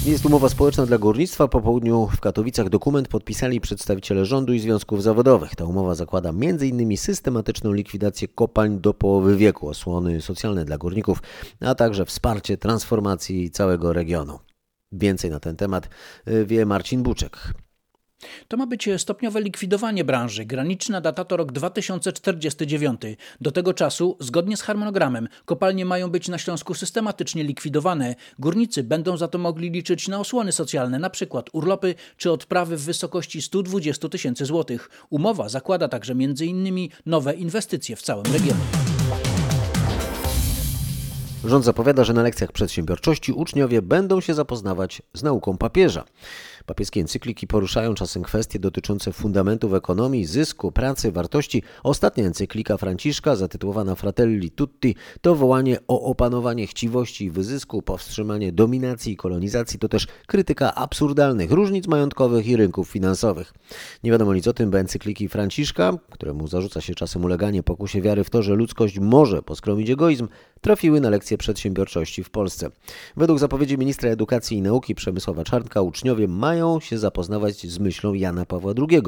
Jest 0.07 0.27
umowa 0.27 0.49
społeczna 0.49 0.87
dla 0.87 0.99
górnictwa. 0.99 1.49
Po 1.49 1.61
południu 1.61 2.09
w 2.17 2.21
Katowicach 2.21 2.69
dokument 2.69 3.09
podpisali 3.09 3.61
przedstawiciele 3.61 4.25
rządu 4.25 4.53
i 4.53 4.59
związków 4.61 5.03
zawodowych. 5.03 5.57
Ta 5.57 5.65
umowa 5.65 5.95
zakłada 5.95 6.29
m.in. 6.29 6.97
systematyczną 6.97 7.73
likwidację 7.73 8.29
kopalń 8.29 8.81
do 8.81 8.95
połowy 8.95 9.37
wieku, 9.37 9.69
osłony 9.69 10.21
socjalne 10.21 10.65
dla 10.65 10.79
górników, 10.79 11.23
a 11.61 11.75
także 11.75 12.05
wsparcie 12.05 12.57
transformacji 12.57 13.51
całego 13.51 13.93
regionu. 13.93 14.39
Więcej 14.93 15.31
na 15.31 15.41
ten 15.41 15.57
temat 15.57 15.89
wie 16.47 16.67
Marcin 16.67 17.03
Buczek. 17.03 17.55
To 18.49 18.57
ma 18.57 18.67
być 18.67 18.89
stopniowe 18.99 19.41
likwidowanie 19.41 20.05
branży. 20.05 20.45
Graniczna 20.45 21.01
data 21.01 21.25
to 21.25 21.37
rok 21.37 21.53
2049. 21.53 23.01
Do 23.41 23.53
tego 23.53 23.75
czasu, 23.75 24.17
zgodnie 24.21 24.57
z 24.57 24.63
harmonogramem, 24.63 25.29
kopalnie 25.45 25.85
mają 25.85 26.11
być 26.11 26.29
na 26.29 26.39
Śląsku 26.39 26.75
systematycznie 26.75 27.45
likwidowane. 27.45 28.15
Górnicy 28.39 28.83
będą 28.83 29.17
za 29.17 29.29
to 29.29 29.39
mogli 29.39 29.71
liczyć 29.71 30.09
na 30.09 30.21
osłony 30.21 30.53
socjalne, 30.53 30.97
np. 30.97 31.43
urlopy 31.53 31.95
czy 32.17 32.33
odprawy 32.33 32.77
w 32.77 32.85
wysokości 32.85 33.43
120 33.43 34.09
tysięcy 34.09 34.45
złotych. 34.45 34.91
Umowa 35.11 35.49
zakłada 35.49 35.89
także 35.89 36.13
m.in. 36.13 36.89
nowe 37.07 37.35
inwestycje 37.35 37.97
w 37.97 38.03
całym 38.03 38.27
regionie. 38.33 39.00
Rząd 41.45 41.65
zapowiada, 41.65 42.05
że 42.05 42.13
na 42.13 42.23
lekcjach 42.23 42.53
przedsiębiorczości 42.53 43.33
uczniowie 43.33 43.83
będą 43.83 44.21
się 44.21 44.35
zapoznawać 44.35 45.03
z 45.15 45.23
nauką 45.23 45.59
papieża. 45.59 46.05
Papieskie 46.67 47.01
encykliki 47.01 47.47
poruszają 47.47 47.95
czasem 47.95 48.23
kwestie 48.23 48.59
dotyczące 48.59 49.13
fundamentów 49.13 49.75
ekonomii, 49.75 50.27
zysku, 50.27 50.73
pracy, 50.73 51.13
wartości. 51.13 51.63
Ostatnia 51.83 52.25
encyklika 52.25 52.77
Franciszka, 52.77 53.37
zatytułowana 53.37 53.95
Fratelli 53.95 54.51
Tutti, 54.51 54.95
to 55.21 55.35
wołanie 55.35 55.79
o 55.89 56.03
opanowanie 56.03 56.67
chciwości 56.67 57.25
i 57.25 57.31
wyzysku, 57.31 57.83
powstrzymanie 57.83 58.53
dominacji 58.53 59.13
i 59.13 59.17
kolonizacji, 59.17 59.79
to 59.79 59.89
też 59.89 60.07
krytyka 60.27 60.75
absurdalnych 60.75 61.51
różnic 61.51 61.87
majątkowych 61.87 62.47
i 62.47 62.57
rynków 62.57 62.89
finansowych. 62.89 63.53
Nie 64.05 64.11
wiadomo 64.11 64.35
nic 64.35 64.49
o 64.49 64.53
tym, 64.53 64.71
bo 64.71 64.79
encykliki 64.79 65.29
Franciszka, 65.29 65.93
któremu 66.11 66.49
zarzuca 66.49 66.81
się 66.81 66.95
czasem 66.95 67.25
uleganie 67.25 67.63
pokusie 67.63 68.03
wiary 68.03 68.25
w 68.25 68.31
to, 68.31 68.43
że 68.43 68.55
ludzkość 68.55 68.99
może 68.99 69.43
poskromić 69.43 69.91
egoizm, 69.91 70.29
trafiły 70.61 71.01
na 71.01 71.11
lekcje 71.11 71.30
przedsiębiorczości 71.39 72.25
w 72.25 72.31
Polsce. 72.31 72.71
Według 73.17 73.39
zapowiedzi 73.39 73.79
ministra 73.79 74.11
edukacji 74.11 74.57
i 74.57 74.63
nauki 74.63 74.95
Przemysława 74.95 75.45
Czarnka 75.45 75.83
uczniowie 75.83 76.29
mają 76.29 76.81
się 76.81 76.99
zapoznawać 76.99 77.67
z 77.67 77.79
myślą 77.79 78.15
Jana 78.15 78.47
Pawła 78.47 78.73
II. 78.79 79.03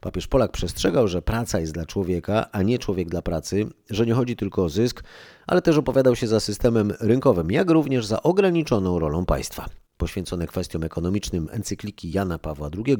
Papież 0.00 0.26
Polak 0.26 0.52
przestrzegał, 0.52 1.08
że 1.08 1.22
praca 1.22 1.60
jest 1.60 1.72
dla 1.72 1.86
człowieka, 1.86 2.46
a 2.52 2.62
nie 2.62 2.78
człowiek 2.78 3.08
dla 3.08 3.22
pracy, 3.22 3.66
że 3.90 4.06
nie 4.06 4.14
chodzi 4.14 4.36
tylko 4.36 4.64
o 4.64 4.68
zysk, 4.68 5.04
ale 5.46 5.62
też 5.62 5.76
opowiadał 5.76 6.16
się 6.16 6.26
za 6.26 6.40
systemem 6.40 6.92
rynkowym, 7.00 7.50
jak 7.50 7.70
również 7.70 8.06
za 8.06 8.22
ograniczoną 8.22 8.98
rolą 8.98 9.24
państwa. 9.24 9.66
Poświęcone 9.96 10.46
kwestiom 10.46 10.84
ekonomicznym 10.84 11.48
encykliki 11.50 12.12
Jana 12.12 12.38
Pawła 12.38 12.70
II 12.86 12.96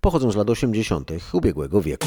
pochodzą 0.00 0.30
z 0.30 0.36
lat 0.36 0.50
80. 0.50 1.10
ubiegłego 1.32 1.82
wieku. 1.82 2.06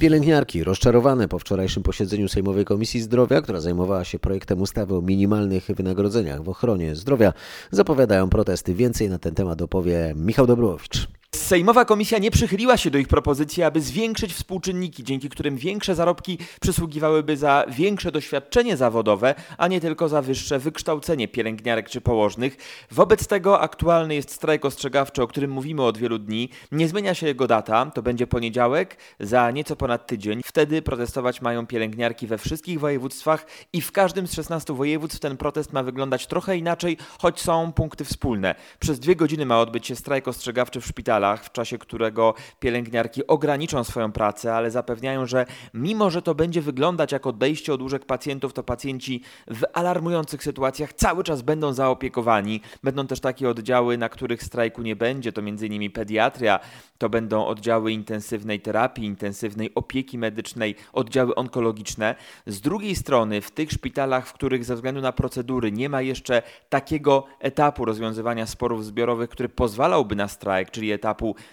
Pielęgniarki 0.00 0.64
rozczarowane 0.64 1.28
po 1.28 1.38
wczorajszym 1.38 1.82
posiedzeniu 1.82 2.28
Sejmowej 2.28 2.64
Komisji 2.64 3.00
Zdrowia, 3.00 3.42
która 3.42 3.60
zajmowała 3.60 4.04
się 4.04 4.18
projektem 4.18 4.60
ustawy 4.60 4.96
o 4.96 5.02
minimalnych 5.02 5.66
wynagrodzeniach 5.66 6.42
w 6.42 6.48
ochronie 6.48 6.96
zdrowia, 6.96 7.32
zapowiadają 7.70 8.28
protesty. 8.28 8.74
Więcej 8.74 9.08
na 9.08 9.18
ten 9.18 9.34
temat 9.34 9.62
opowie 9.62 10.12
Michał 10.16 10.46
Dobrowicz. 10.46 11.08
Sejmowa 11.34 11.84
komisja 11.84 12.18
nie 12.18 12.30
przychyliła 12.30 12.76
się 12.76 12.90
do 12.90 12.98
ich 12.98 13.08
propozycji, 13.08 13.62
aby 13.62 13.80
zwiększyć 13.80 14.34
współczynniki, 14.34 15.04
dzięki 15.04 15.28
którym 15.28 15.56
większe 15.56 15.94
zarobki 15.94 16.38
przysługiwałyby 16.60 17.36
za 17.36 17.64
większe 17.68 18.12
doświadczenie 18.12 18.76
zawodowe, 18.76 19.34
a 19.58 19.68
nie 19.68 19.80
tylko 19.80 20.08
za 20.08 20.22
wyższe 20.22 20.58
wykształcenie 20.58 21.28
pielęgniarek 21.28 21.88
czy 21.88 22.00
położnych. 22.00 22.56
Wobec 22.90 23.26
tego 23.26 23.60
aktualny 23.60 24.14
jest 24.14 24.30
strajk 24.30 24.64
ostrzegawczy, 24.64 25.22
o 25.22 25.26
którym 25.26 25.50
mówimy 25.50 25.82
od 25.82 25.98
wielu 25.98 26.18
dni. 26.18 26.48
Nie 26.72 26.88
zmienia 26.88 27.14
się 27.14 27.26
jego 27.26 27.46
data, 27.46 27.86
to 27.86 28.02
będzie 28.02 28.26
poniedziałek, 28.26 28.96
za 29.20 29.50
nieco 29.50 29.76
ponad 29.76 30.06
tydzień. 30.06 30.40
Wtedy 30.44 30.82
protestować 30.82 31.42
mają 31.42 31.66
pielęgniarki 31.66 32.26
we 32.26 32.38
wszystkich 32.38 32.80
województwach 32.80 33.46
i 33.72 33.80
w 33.80 33.92
każdym 33.92 34.26
z 34.26 34.32
16 34.32 34.72
województw 34.72 35.20
ten 35.20 35.36
protest 35.36 35.72
ma 35.72 35.82
wyglądać 35.82 36.26
trochę 36.26 36.56
inaczej, 36.56 36.96
choć 37.18 37.40
są 37.40 37.72
punkty 37.72 38.04
wspólne. 38.04 38.54
Przez 38.78 39.00
dwie 39.00 39.16
godziny 39.16 39.46
ma 39.46 39.60
odbyć 39.60 39.86
się 39.86 39.96
strajk 39.96 40.28
ostrzegawczy 40.28 40.80
w 40.80 40.86
szpitalach 41.20 41.44
w 41.44 41.52
czasie 41.52 41.78
którego 41.78 42.34
pielęgniarki 42.60 43.26
ograniczą 43.26 43.84
swoją 43.84 44.12
pracę, 44.12 44.54
ale 44.54 44.70
zapewniają, 44.70 45.26
że 45.26 45.46
mimo, 45.74 46.10
że 46.10 46.22
to 46.22 46.34
będzie 46.34 46.62
wyglądać 46.62 47.12
jak 47.12 47.26
odejście 47.26 47.74
od 47.74 47.82
łóżek 47.82 48.04
pacjentów, 48.04 48.52
to 48.52 48.62
pacjenci 48.62 49.22
w 49.46 49.62
alarmujących 49.72 50.42
sytuacjach 50.42 50.92
cały 50.92 51.24
czas 51.24 51.42
będą 51.42 51.72
zaopiekowani. 51.72 52.60
Będą 52.82 53.06
też 53.06 53.20
takie 53.20 53.48
oddziały, 53.48 53.98
na 53.98 54.08
których 54.08 54.42
strajku 54.42 54.82
nie 54.82 54.96
będzie, 54.96 55.32
to 55.32 55.40
m.in. 55.40 55.92
pediatria, 55.92 56.60
to 56.98 57.08
będą 57.08 57.46
oddziały 57.46 57.92
intensywnej 57.92 58.60
terapii, 58.60 59.04
intensywnej 59.04 59.74
opieki 59.74 60.18
medycznej, 60.18 60.74
oddziały 60.92 61.34
onkologiczne. 61.34 62.14
Z 62.46 62.60
drugiej 62.60 62.94
strony, 62.96 63.40
w 63.40 63.50
tych 63.50 63.70
szpitalach, 63.70 64.26
w 64.26 64.32
których 64.32 64.64
ze 64.64 64.74
względu 64.74 65.00
na 65.00 65.12
procedury 65.12 65.72
nie 65.72 65.88
ma 65.88 66.02
jeszcze 66.02 66.42
takiego 66.68 67.26
etapu 67.40 67.84
rozwiązywania 67.84 68.46
sporów 68.46 68.84
zbiorowych, 68.84 69.30
który 69.30 69.48
pozwalałby 69.48 70.16
na 70.16 70.28
strajk, 70.28 70.70
czyli 70.70 70.92
etapu 70.92 71.09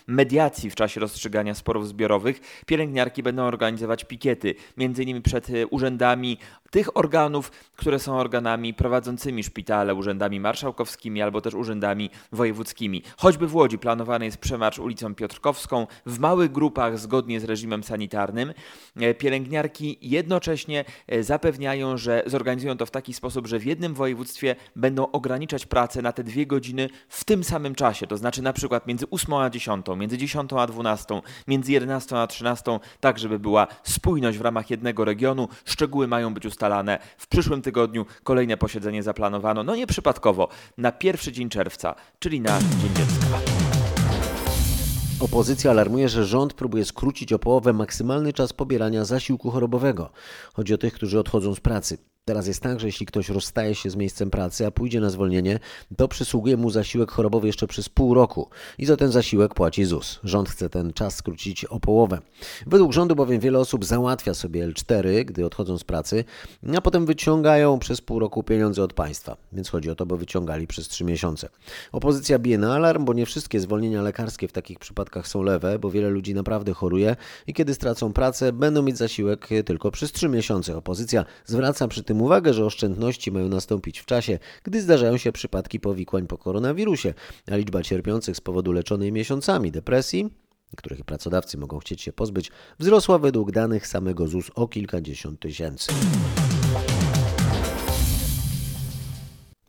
mediacji 0.07 0.69
w 0.69 0.75
czasie 0.75 0.99
rozstrzygania 0.99 1.55
sporów 1.55 1.87
zbiorowych, 1.87 2.63
pielęgniarki 2.65 3.23
będą 3.23 3.43
organizować 3.43 4.03
pikiety, 4.03 4.55
innymi 4.77 5.21
przed 5.21 5.47
urzędami 5.69 6.37
tych 6.71 6.97
organów, 6.97 7.51
które 7.75 7.99
są 7.99 8.17
organami 8.17 8.73
prowadzącymi 8.73 9.43
szpitale, 9.43 9.95
urzędami 9.95 10.39
marszałkowskimi 10.39 11.21
albo 11.21 11.41
też 11.41 11.53
urzędami 11.53 12.09
wojewódzkimi. 12.31 13.03
Choćby 13.17 13.47
w 13.47 13.55
Łodzi 13.55 13.79
planowany 13.79 14.25
jest 14.25 14.37
przemarsz 14.37 14.79
ulicą 14.79 15.15
Piotrkowską 15.15 15.87
w 16.05 16.19
małych 16.19 16.51
grupach 16.51 16.99
zgodnie 16.99 17.39
z 17.39 17.43
reżimem 17.43 17.83
sanitarnym. 17.83 18.53
Pielęgniarki 19.17 19.97
jednocześnie 20.01 20.85
zapewniają, 21.21 21.97
że 21.97 22.23
zorganizują 22.25 22.77
to 22.77 22.85
w 22.85 22.91
taki 22.91 23.13
sposób, 23.13 23.47
że 23.47 23.59
w 23.59 23.65
jednym 23.65 23.93
województwie 23.93 24.55
będą 24.75 25.11
ograniczać 25.11 25.65
pracę 25.65 26.01
na 26.01 26.11
te 26.11 26.23
dwie 26.23 26.47
godziny 26.47 26.89
w 27.09 27.23
tym 27.23 27.43
samym 27.43 27.75
czasie, 27.75 28.07
to 28.07 28.17
znaczy 28.17 28.41
na 28.41 28.53
przykład 28.53 28.87
między 28.87 29.09
8 29.09 29.33
a 29.33 29.46
10, 29.49 29.85
między 29.97 30.17
10 30.17 30.53
a 30.53 30.67
12, 30.67 31.21
między 31.47 31.71
11 31.71 32.17
a 32.17 32.27
13, 32.27 32.79
tak 32.99 33.19
żeby 33.19 33.39
była 33.39 33.67
spójność 33.83 34.37
w 34.37 34.41
ramach 34.41 34.69
jednego 34.69 35.05
regionu. 35.05 35.47
Szczegóły 35.65 36.07
mają 36.07 36.33
być 36.33 36.45
ustalane. 36.45 36.99
W 37.17 37.27
przyszłym 37.27 37.61
tygodniu 37.61 38.05
kolejne 38.23 38.57
posiedzenie 38.57 39.03
zaplanowano, 39.03 39.63
no 39.63 39.75
nieprzypadkowo, 39.75 40.47
na 40.77 40.91
pierwszy 40.91 41.31
dzień 41.31 41.49
czerwca, 41.49 41.95
czyli 42.19 42.41
na 42.41 42.59
Dzień 42.59 42.93
Dziecka. 42.95 43.37
Opozycja 45.19 45.71
alarmuje, 45.71 46.09
że 46.09 46.25
rząd 46.25 46.53
próbuje 46.53 46.85
skrócić 46.85 47.33
o 47.33 47.39
połowę 47.39 47.73
maksymalny 47.73 48.33
czas 48.33 48.53
pobierania 48.53 49.05
zasiłku 49.05 49.51
chorobowego. 49.51 50.09
Chodzi 50.53 50.73
o 50.73 50.77
tych, 50.77 50.93
którzy 50.93 51.19
odchodzą 51.19 51.55
z 51.55 51.59
pracy. 51.59 51.97
Teraz 52.27 52.47
jest 52.47 52.61
tak, 52.61 52.79
że 52.79 52.87
jeśli 52.87 53.05
ktoś 53.05 53.29
rozstaje 53.29 53.75
się 53.75 53.89
z 53.89 53.95
miejscem 53.95 54.29
pracy, 54.29 54.65
a 54.65 54.71
pójdzie 54.71 54.99
na 54.99 55.09
zwolnienie, 55.09 55.59
to 55.97 56.07
przysługuje 56.07 56.57
mu 56.57 56.69
zasiłek 56.69 57.11
chorobowy 57.11 57.47
jeszcze 57.47 57.67
przez 57.67 57.89
pół 57.89 58.13
roku 58.13 58.49
i 58.77 58.85
za 58.85 58.97
ten 58.97 59.11
zasiłek 59.11 59.53
płaci 59.53 59.85
ZUS. 59.85 60.19
Rząd 60.23 60.49
chce 60.49 60.69
ten 60.69 60.93
czas 60.93 61.15
skrócić 61.15 61.65
o 61.65 61.79
połowę. 61.79 62.19
Według 62.65 62.93
rządu 62.93 63.15
bowiem 63.15 63.39
wiele 63.39 63.59
osób 63.59 63.85
załatwia 63.85 64.33
sobie 64.33 64.67
L4, 64.67 65.25
gdy 65.25 65.45
odchodzą 65.45 65.77
z 65.77 65.83
pracy, 65.83 66.23
a 66.77 66.81
potem 66.81 67.05
wyciągają 67.05 67.79
przez 67.79 68.01
pół 68.01 68.19
roku 68.19 68.43
pieniądze 68.43 68.83
od 68.83 68.93
państwa. 68.93 69.37
Więc 69.53 69.69
chodzi 69.69 69.89
o 69.89 69.95
to, 69.95 70.05
by 70.05 70.17
wyciągali 70.17 70.67
przez 70.67 70.87
trzy 70.87 71.03
miesiące. 71.03 71.49
Opozycja 71.91 72.39
bije 72.39 72.57
na 72.57 72.75
alarm, 72.75 73.05
bo 73.05 73.13
nie 73.13 73.25
wszystkie 73.25 73.59
zwolnienia 73.59 74.01
lekarskie 74.01 74.47
w 74.47 74.51
takich 74.51 74.79
przypadkach 74.79 75.27
są 75.27 75.43
lewe, 75.43 75.79
bo 75.79 75.91
wiele 75.91 76.09
ludzi 76.09 76.33
naprawdę 76.33 76.73
choruje 76.73 77.15
i 77.47 77.53
kiedy 77.53 77.73
stracą 77.73 78.13
pracę, 78.13 78.53
będą 78.53 78.81
mieć 78.83 78.97
zasiłek 78.97 79.49
tylko 79.65 79.91
przez 79.91 80.11
trzy 80.11 80.29
miesiące. 80.29 80.77
Opozycja 80.77 81.25
zwraca 81.45 81.87
przy 81.87 82.03
tym 82.03 82.16
uwagę, 82.21 82.53
że 82.53 82.65
oszczędności 82.65 83.31
mają 83.31 83.49
nastąpić 83.49 83.99
w 83.99 84.05
czasie, 84.05 84.39
gdy 84.63 84.81
zdarzają 84.81 85.17
się 85.17 85.31
przypadki 85.31 85.79
powikłań 85.79 86.27
po 86.27 86.37
koronawirusie, 86.37 87.13
a 87.51 87.55
liczba 87.55 87.83
cierpiących 87.83 88.37
z 88.37 88.41
powodu 88.41 88.71
leczonej 88.71 89.11
miesiącami 89.11 89.71
depresji 89.71 90.29
których 90.75 91.03
pracodawcy 91.03 91.57
mogą 91.57 91.79
chcieć 91.79 92.01
się 92.01 92.13
pozbyć, 92.13 92.51
wzrosła 92.79 93.17
według 93.17 93.51
danych 93.51 93.87
samego 93.87 94.27
ZUS 94.27 94.51
o 94.55 94.67
kilkadziesiąt 94.67 95.39
tysięcy. 95.39 95.91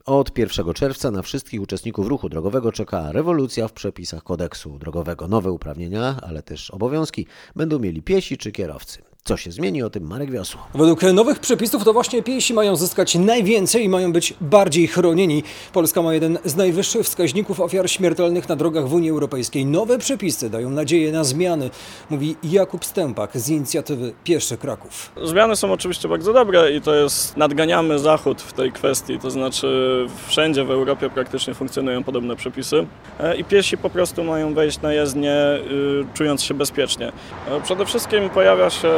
Od 0.06 0.38
1 0.38 0.74
czerwca 0.74 1.10
na 1.10 1.22
wszystkich 1.22 1.62
uczestników 1.62 2.06
ruchu 2.06 2.28
drogowego 2.28 2.72
czeka 2.72 3.12
rewolucja 3.12 3.68
w 3.68 3.72
przepisach 3.72 4.22
kodeksu 4.22 4.78
drogowego. 4.78 5.28
Nowe 5.28 5.52
uprawnienia, 5.52 6.16
ale 6.22 6.42
też 6.42 6.70
obowiązki 6.70 7.26
będą 7.56 7.78
mieli 7.78 8.02
piesi 8.02 8.38
czy 8.38 8.52
kierowcy. 8.52 9.02
Co 9.28 9.36
się 9.36 9.52
zmieni, 9.52 9.82
o 9.82 9.90
tym 9.90 10.06
Marek 10.06 10.30
Wiosło. 10.30 10.60
Według 10.74 11.02
nowych 11.02 11.38
przepisów 11.38 11.84
to 11.84 11.92
właśnie 11.92 12.22
piesi 12.22 12.54
mają 12.54 12.76
zyskać 12.76 13.14
najwięcej 13.14 13.84
i 13.84 13.88
mają 13.88 14.12
być 14.12 14.34
bardziej 14.40 14.86
chronieni. 14.86 15.42
Polska 15.72 16.02
ma 16.02 16.14
jeden 16.14 16.38
z 16.44 16.56
najwyższych 16.56 17.02
wskaźników 17.02 17.60
ofiar 17.60 17.90
śmiertelnych 17.90 18.48
na 18.48 18.56
drogach 18.56 18.88
w 18.88 18.94
Unii 18.94 19.10
Europejskiej. 19.10 19.66
Nowe 19.66 19.98
przepisy 19.98 20.50
dają 20.50 20.70
nadzieję 20.70 21.12
na 21.12 21.24
zmiany, 21.24 21.70
mówi 22.10 22.36
Jakub 22.42 22.84
Stępak 22.84 23.38
z 23.38 23.48
inicjatywy 23.48 24.12
Pieszy 24.24 24.56
Kraków. 24.56 25.12
Zmiany 25.24 25.56
są 25.56 25.72
oczywiście 25.72 26.08
bardzo 26.08 26.32
dobre 26.32 26.72
i 26.72 26.80
to 26.80 26.94
jest, 26.94 27.36
nadganiamy 27.36 27.98
Zachód 27.98 28.42
w 28.42 28.52
tej 28.52 28.72
kwestii, 28.72 29.18
to 29.18 29.30
znaczy 29.30 30.06
wszędzie 30.26 30.64
w 30.64 30.70
Europie 30.70 31.10
praktycznie 31.10 31.54
funkcjonują 31.54 32.04
podobne 32.04 32.36
przepisy 32.36 32.86
e, 33.20 33.36
i 33.36 33.44
piesi 33.44 33.78
po 33.78 33.90
prostu 33.90 34.24
mają 34.24 34.54
wejść 34.54 34.80
na 34.80 34.92
jezdnię 34.92 35.32
y, 35.32 36.04
czując 36.14 36.42
się 36.42 36.54
bezpiecznie. 36.54 37.12
E, 37.50 37.60
przede 37.60 37.86
wszystkim 37.86 38.30
pojawia 38.30 38.70
się 38.70 38.88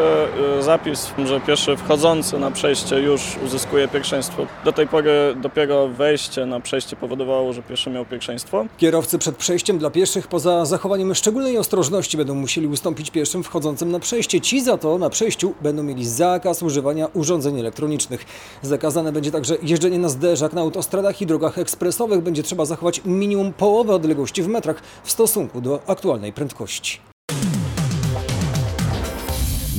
zapis, 0.61 1.11
że 1.25 1.41
pieszy 1.41 1.77
wchodzący 1.77 2.39
na 2.39 2.51
przejście 2.51 3.01
już 3.01 3.37
uzyskuje 3.47 3.89
pierwszeństwo. 3.89 4.47
Do 4.65 4.73
tej 4.73 4.87
pory 4.87 5.35
dopiero 5.37 5.89
wejście 5.89 6.47
na 6.47 6.61
przejście 6.61 6.97
powodowało, 6.97 7.53
że 7.53 7.63
pieszy 7.63 7.91
miał 7.91 8.05
pierwszeństwo. 8.05 8.67
Kierowcy 8.79 9.19
przed 9.19 9.37
przejściem 9.37 9.79
dla 9.79 9.91
pieszych 9.91 10.29
poza 10.29 10.65
zachowaniem 10.65 11.15
szczególnej 11.15 11.59
ostrożności 11.59 12.17
będą 12.17 12.35
musieli 12.35 12.67
ustąpić 12.67 13.11
pieszym 13.11 13.43
wchodzącym 13.43 13.91
na 13.91 13.99
przejście. 13.99 14.41
Ci 14.41 14.61
za 14.61 14.79
to 14.79 14.99
na 14.99 15.11
przejściu 15.11 15.55
będą 15.61 15.83
mieli 15.83 16.07
zakaz 16.07 16.63
używania 16.63 17.09
urządzeń 17.15 17.61
elektronicznych. 17.61 18.25
Zakazane 18.63 19.13
będzie 19.13 19.31
także 19.31 19.57
jeżdżenie 19.63 19.99
na 19.99 20.09
zderzak 20.09 20.53
na 20.53 20.61
autostradach 20.61 21.23
i 21.23 21.27
drogach 21.27 21.59
ekspresowych. 21.59 22.21
Będzie 22.21 22.43
trzeba 22.43 22.65
zachować 22.65 23.01
minimum 23.05 23.53
połowę 23.53 23.95
odległości 23.95 24.43
w 24.43 24.49
metrach 24.49 24.83
w 25.05 25.11
stosunku 25.11 25.61
do 25.61 25.81
aktualnej 25.87 26.33
prędkości. 26.33 27.10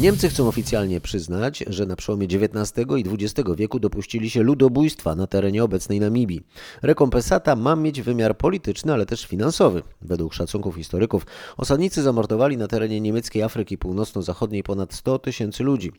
Niemcy 0.01 0.29
chcą 0.29 0.47
oficjalnie 0.47 1.01
przyznać, 1.01 1.63
że 1.67 1.85
na 1.85 1.95
przełomie 1.95 2.27
XIX 2.27 2.87
i 2.97 3.03
XX 3.09 3.49
wieku 3.55 3.79
dopuścili 3.79 4.29
się 4.29 4.43
ludobójstwa 4.43 5.15
na 5.15 5.27
terenie 5.27 5.63
obecnej 5.63 5.99
Namibii. 5.99 6.41
Rekompensata 6.81 7.55
ma 7.55 7.75
mieć 7.75 8.01
wymiar 8.01 8.37
polityczny, 8.37 8.93
ale 8.93 9.05
też 9.05 9.25
finansowy. 9.25 9.83
Według 10.01 10.33
szacunków 10.33 10.75
historyków 10.75 11.25
osadnicy 11.57 12.01
zamordowali 12.01 12.57
na 12.57 12.67
terenie 12.67 13.01
niemieckiej 13.01 13.43
Afryki 13.43 13.77
Północno-Zachodniej 13.77 14.63
ponad 14.63 14.93
100 14.93 15.19
tysięcy 15.19 15.63
ludzi. 15.63 15.91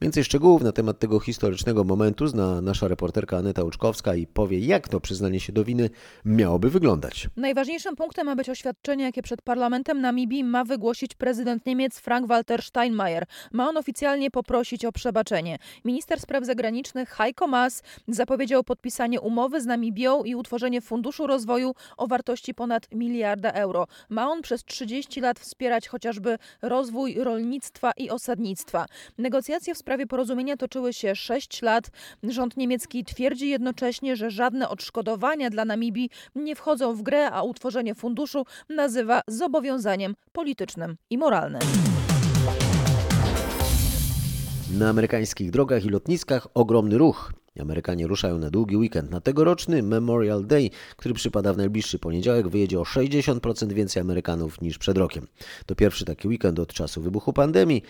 Więcej 0.00 0.24
szczegółów 0.24 0.62
na 0.62 0.72
temat 0.72 0.98
tego 0.98 1.20
historycznego 1.20 1.84
momentu 1.84 2.26
zna 2.26 2.60
nasza 2.60 2.88
reporterka 2.88 3.36
Aneta 3.36 3.64
Łuczkowska 3.64 4.14
i 4.14 4.26
powie, 4.26 4.58
jak 4.58 4.88
to 4.88 5.00
przyznanie 5.00 5.40
się 5.40 5.52
do 5.52 5.64
winy 5.64 5.90
miałoby 6.24 6.70
wyglądać. 6.70 7.28
Najważniejszym 7.36 7.96
punktem 7.96 8.26
ma 8.26 8.36
być 8.36 8.50
oświadczenie, 8.50 9.04
jakie 9.04 9.22
przed 9.22 9.42
parlamentem 9.42 10.00
Namibii 10.00 10.44
ma 10.44 10.64
wygłosić 10.64 11.14
prezydent 11.14 11.66
Niemiec 11.66 12.00
Frank-Walter 12.00 12.62
Steinmeier 12.62 13.26
ma 13.52 13.68
on 13.68 13.76
oficjalnie 13.76 14.30
poprosić 14.30 14.84
o 14.84 14.92
przebaczenie. 14.92 15.58
Minister 15.84 16.20
spraw 16.20 16.44
zagranicznych 16.44 17.08
Heiko 17.08 17.46
Maas 17.46 17.82
zapowiedział 18.08 18.64
podpisanie 18.64 19.20
umowy 19.20 19.60
z 19.60 19.66
Namibią 19.66 20.24
i 20.24 20.34
utworzenie 20.34 20.80
Funduszu 20.80 21.26
Rozwoju 21.26 21.74
o 21.96 22.06
wartości 22.06 22.54
ponad 22.54 22.92
miliarda 22.92 23.52
euro. 23.52 23.86
Ma 24.08 24.28
on 24.28 24.42
przez 24.42 24.64
30 24.64 25.20
lat 25.20 25.40
wspierać 25.40 25.88
chociażby 25.88 26.38
rozwój 26.62 27.14
rolnictwa 27.14 27.92
i 27.96 28.10
osadnictwa. 28.10 28.86
Negocjacje 29.18 29.74
w 29.74 29.78
sprawie 29.78 30.06
porozumienia 30.06 30.56
toczyły 30.56 30.92
się 30.92 31.14
6 31.14 31.62
lat. 31.62 31.90
Rząd 32.22 32.56
niemiecki 32.56 33.04
twierdzi 33.04 33.48
jednocześnie, 33.48 34.16
że 34.16 34.30
żadne 34.30 34.68
odszkodowania 34.68 35.50
dla 35.50 35.64
Namibii 35.64 36.10
nie 36.34 36.56
wchodzą 36.56 36.94
w 36.94 37.02
grę, 37.02 37.30
a 37.30 37.42
utworzenie 37.42 37.94
funduszu 37.94 38.44
nazywa 38.68 39.20
zobowiązaniem 39.28 40.14
politycznym 40.32 40.96
i 41.10 41.18
moralnym. 41.18 41.62
Na 44.74 44.88
amerykańskich 44.88 45.50
drogach 45.50 45.84
i 45.84 45.88
lotniskach 45.88 46.48
ogromny 46.54 46.98
ruch. 46.98 47.32
Amerykanie 47.60 48.06
ruszają 48.06 48.38
na 48.38 48.50
długi 48.50 48.76
weekend. 48.76 49.10
Na 49.10 49.20
tegoroczny 49.20 49.82
Memorial 49.82 50.46
Day, 50.46 50.70
który 50.96 51.14
przypada 51.14 51.52
w 51.52 51.56
najbliższy 51.56 51.98
poniedziałek, 51.98 52.48
wyjedzie 52.48 52.80
o 52.80 52.82
60% 52.82 53.72
więcej 53.72 54.00
Amerykanów 54.00 54.60
niż 54.60 54.78
przed 54.78 54.98
rokiem. 54.98 55.26
To 55.66 55.74
pierwszy 55.74 56.04
taki 56.04 56.28
weekend 56.28 56.58
od 56.58 56.72
czasu 56.72 57.02
wybuchu 57.02 57.32
pandemii, 57.32 57.82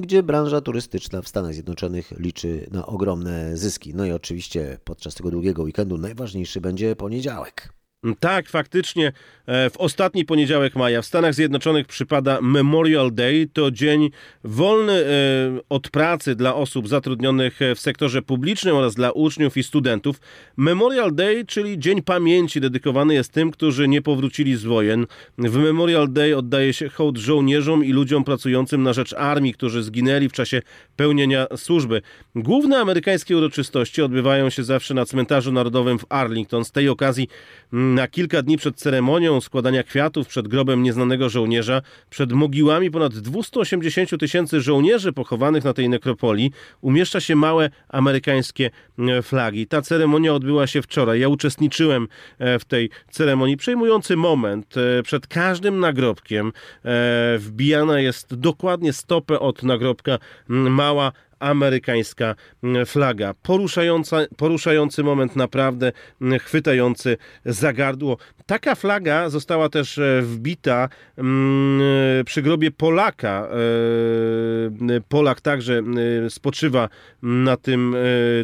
gdzie 0.00 0.22
branża 0.22 0.60
turystyczna 0.60 1.22
w 1.22 1.28
Stanach 1.28 1.54
Zjednoczonych 1.54 2.12
liczy 2.18 2.66
na 2.70 2.86
ogromne 2.86 3.56
zyski. 3.56 3.94
No 3.94 4.06
i 4.06 4.12
oczywiście 4.12 4.78
podczas 4.84 5.14
tego 5.14 5.30
długiego 5.30 5.62
weekendu 5.62 5.98
najważniejszy 5.98 6.60
będzie 6.60 6.96
poniedziałek. 6.96 7.83
Tak, 8.20 8.48
faktycznie 8.48 9.12
e, 9.46 9.70
w 9.70 9.76
ostatni 9.76 10.24
poniedziałek 10.24 10.76
maja 10.76 11.02
w 11.02 11.06
Stanach 11.06 11.34
Zjednoczonych 11.34 11.86
przypada 11.86 12.38
Memorial 12.42 13.14
Day. 13.14 13.48
To 13.52 13.70
dzień 13.70 14.10
wolny 14.44 14.92
e, 14.92 15.06
od 15.68 15.90
pracy 15.90 16.34
dla 16.34 16.54
osób 16.54 16.88
zatrudnionych 16.88 17.58
w 17.76 17.80
sektorze 17.80 18.22
publicznym 18.22 18.76
oraz 18.76 18.94
dla 18.94 19.10
uczniów 19.10 19.56
i 19.56 19.62
studentów. 19.62 20.20
Memorial 20.56 21.14
Day, 21.14 21.44
czyli 21.46 21.78
Dzień 21.78 22.02
Pamięci, 22.02 22.60
dedykowany 22.60 23.14
jest 23.14 23.32
tym, 23.32 23.50
którzy 23.50 23.88
nie 23.88 24.02
powrócili 24.02 24.56
z 24.56 24.64
wojen. 24.64 25.06
W 25.38 25.56
Memorial 25.56 26.12
Day 26.12 26.36
oddaje 26.36 26.72
się 26.72 26.88
hołd 26.88 27.18
żołnierzom 27.18 27.84
i 27.84 27.92
ludziom 27.92 28.24
pracującym 28.24 28.82
na 28.82 28.92
rzecz 28.92 29.12
armii, 29.12 29.54
którzy 29.54 29.82
zginęli 29.82 30.28
w 30.28 30.32
czasie 30.32 30.62
pełnienia 30.96 31.46
służby. 31.56 32.02
Główne 32.34 32.78
amerykańskie 32.78 33.36
uroczystości 33.36 34.02
odbywają 34.02 34.50
się 34.50 34.64
zawsze 34.64 34.94
na 34.94 35.04
cmentarzu 35.04 35.52
narodowym 35.52 35.98
w 35.98 36.06
Arlington. 36.08 36.64
Z 36.64 36.72
tej 36.72 36.88
okazji 36.88 37.28
na 37.94 38.08
kilka 38.08 38.42
dni 38.42 38.56
przed 38.56 38.76
ceremonią 38.76 39.40
składania 39.40 39.82
kwiatów 39.82 40.28
przed 40.28 40.48
grobem 40.48 40.82
nieznanego 40.82 41.28
żołnierza, 41.28 41.82
przed 42.10 42.32
mogiłami 42.32 42.90
ponad 42.90 43.14
280 43.14 44.20
tysięcy 44.20 44.60
żołnierzy 44.60 45.12
pochowanych 45.12 45.64
na 45.64 45.72
tej 45.72 45.88
nekropolii, 45.88 46.50
umieszcza 46.80 47.20
się 47.20 47.36
małe 47.36 47.70
amerykańskie 47.88 48.70
e, 48.98 49.22
flagi. 49.22 49.66
Ta 49.66 49.82
ceremonia 49.82 50.34
odbyła 50.34 50.66
się 50.66 50.82
wczoraj. 50.82 51.20
Ja 51.20 51.28
uczestniczyłem 51.28 52.08
e, 52.38 52.58
w 52.58 52.64
tej 52.64 52.90
ceremonii. 53.10 53.56
Przejmujący 53.56 54.16
moment. 54.16 54.74
E, 54.76 55.02
przed 55.02 55.26
każdym 55.26 55.80
nagrobkiem 55.80 56.52
wbijana 57.38 58.00
jest 58.00 58.34
dokładnie 58.34 58.92
stopę 58.92 59.40
od 59.40 59.62
nagrobka 59.62 60.18
mała 60.48 61.12
amerykańska 61.44 62.34
mm, 62.62 62.86
flaga. 62.86 63.34
Poruszająca, 63.42 64.16
poruszający 64.36 65.02
moment, 65.02 65.36
naprawdę 65.36 65.92
mm, 66.20 66.38
chwytający 66.38 67.16
za 67.44 67.72
gardło. 67.72 68.16
Taka 68.46 68.74
flaga 68.74 69.28
została 69.28 69.68
też 69.68 69.98
e, 69.98 70.22
wbita 70.22 70.88
mm, 71.18 72.24
przy 72.24 72.42
grobie 72.42 72.70
Polaka. 72.70 73.48
E, 73.48 75.00
Polak 75.08 75.40
także 75.40 75.82
e, 76.26 76.30
spoczywa 76.30 76.88
na 77.22 77.56
tym 77.56 77.96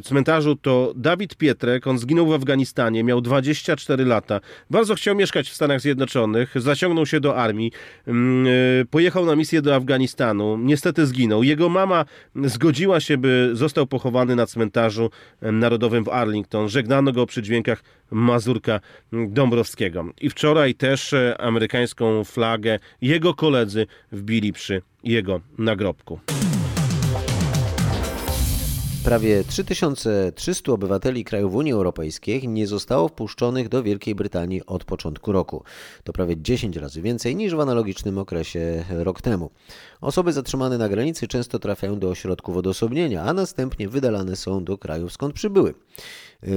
cmentarzu. 0.04 0.56
To 0.56 0.92
Dawid 0.96 1.36
Pietrek. 1.36 1.86
On 1.86 1.98
zginął 1.98 2.26
w 2.26 2.32
Afganistanie. 2.32 3.04
Miał 3.04 3.20
24 3.20 4.04
lata. 4.04 4.40
Bardzo 4.70 4.94
chciał 4.94 5.14
mieszkać 5.14 5.50
w 5.50 5.54
Stanach 5.54 5.80
Zjednoczonych. 5.80 6.54
Zaciągnął 6.56 7.06
się 7.06 7.20
do 7.20 7.36
armii. 7.36 7.72
Pojechał 8.90 9.26
na 9.26 9.36
misję 9.36 9.62
do 9.62 9.74
Afganistanu. 9.74 10.58
Niestety 10.58 11.06
zginął. 11.06 11.42
Jego 11.42 11.68
mama 11.68 12.04
zgodziła 12.44 12.89
zgodziła 12.90 13.00
się, 13.00 13.18
by 13.18 13.50
został 13.52 13.86
pochowany 13.86 14.36
na 14.36 14.46
cmentarzu 14.46 15.10
narodowym 15.42 16.04
w 16.04 16.08
Arlington. 16.08 16.68
Żegnano 16.68 17.12
go 17.12 17.26
przy 17.26 17.42
dźwiękach 17.42 17.82
Mazurka 18.10 18.80
Dąbrowskiego. 19.12 20.04
I 20.20 20.30
wczoraj 20.30 20.74
też 20.74 21.12
e, 21.12 21.40
amerykańską 21.40 22.24
flagę 22.24 22.78
jego 23.00 23.34
koledzy 23.34 23.86
wbili 24.12 24.52
przy 24.52 24.82
jego 25.04 25.40
nagrobku. 25.58 26.20
Prawie 29.04 29.44
3300 29.44 30.72
obywateli 30.72 31.24
krajów 31.24 31.54
Unii 31.54 31.72
Europejskiej 31.72 32.48
nie 32.48 32.66
zostało 32.66 33.08
wpuszczonych 33.08 33.68
do 33.68 33.82
Wielkiej 33.82 34.14
Brytanii 34.14 34.66
od 34.66 34.84
początku 34.84 35.32
roku. 35.32 35.64
To 36.04 36.12
prawie 36.12 36.42
10 36.42 36.76
razy 36.76 37.02
więcej 37.02 37.36
niż 37.36 37.54
w 37.54 37.60
analogicznym 37.60 38.18
okresie 38.18 38.84
rok 38.88 39.22
temu. 39.22 39.50
Osoby 40.00 40.32
zatrzymane 40.32 40.78
na 40.78 40.88
granicy 40.88 41.28
często 41.28 41.58
trafiają 41.58 41.98
do 41.98 42.08
ośrodków 42.08 42.56
odosobnienia, 42.56 43.22
a 43.22 43.32
następnie 43.32 43.88
wydalane 43.88 44.36
są 44.36 44.64
do 44.64 44.78
krajów 44.78 45.12
skąd 45.12 45.34
przybyły. 45.34 45.74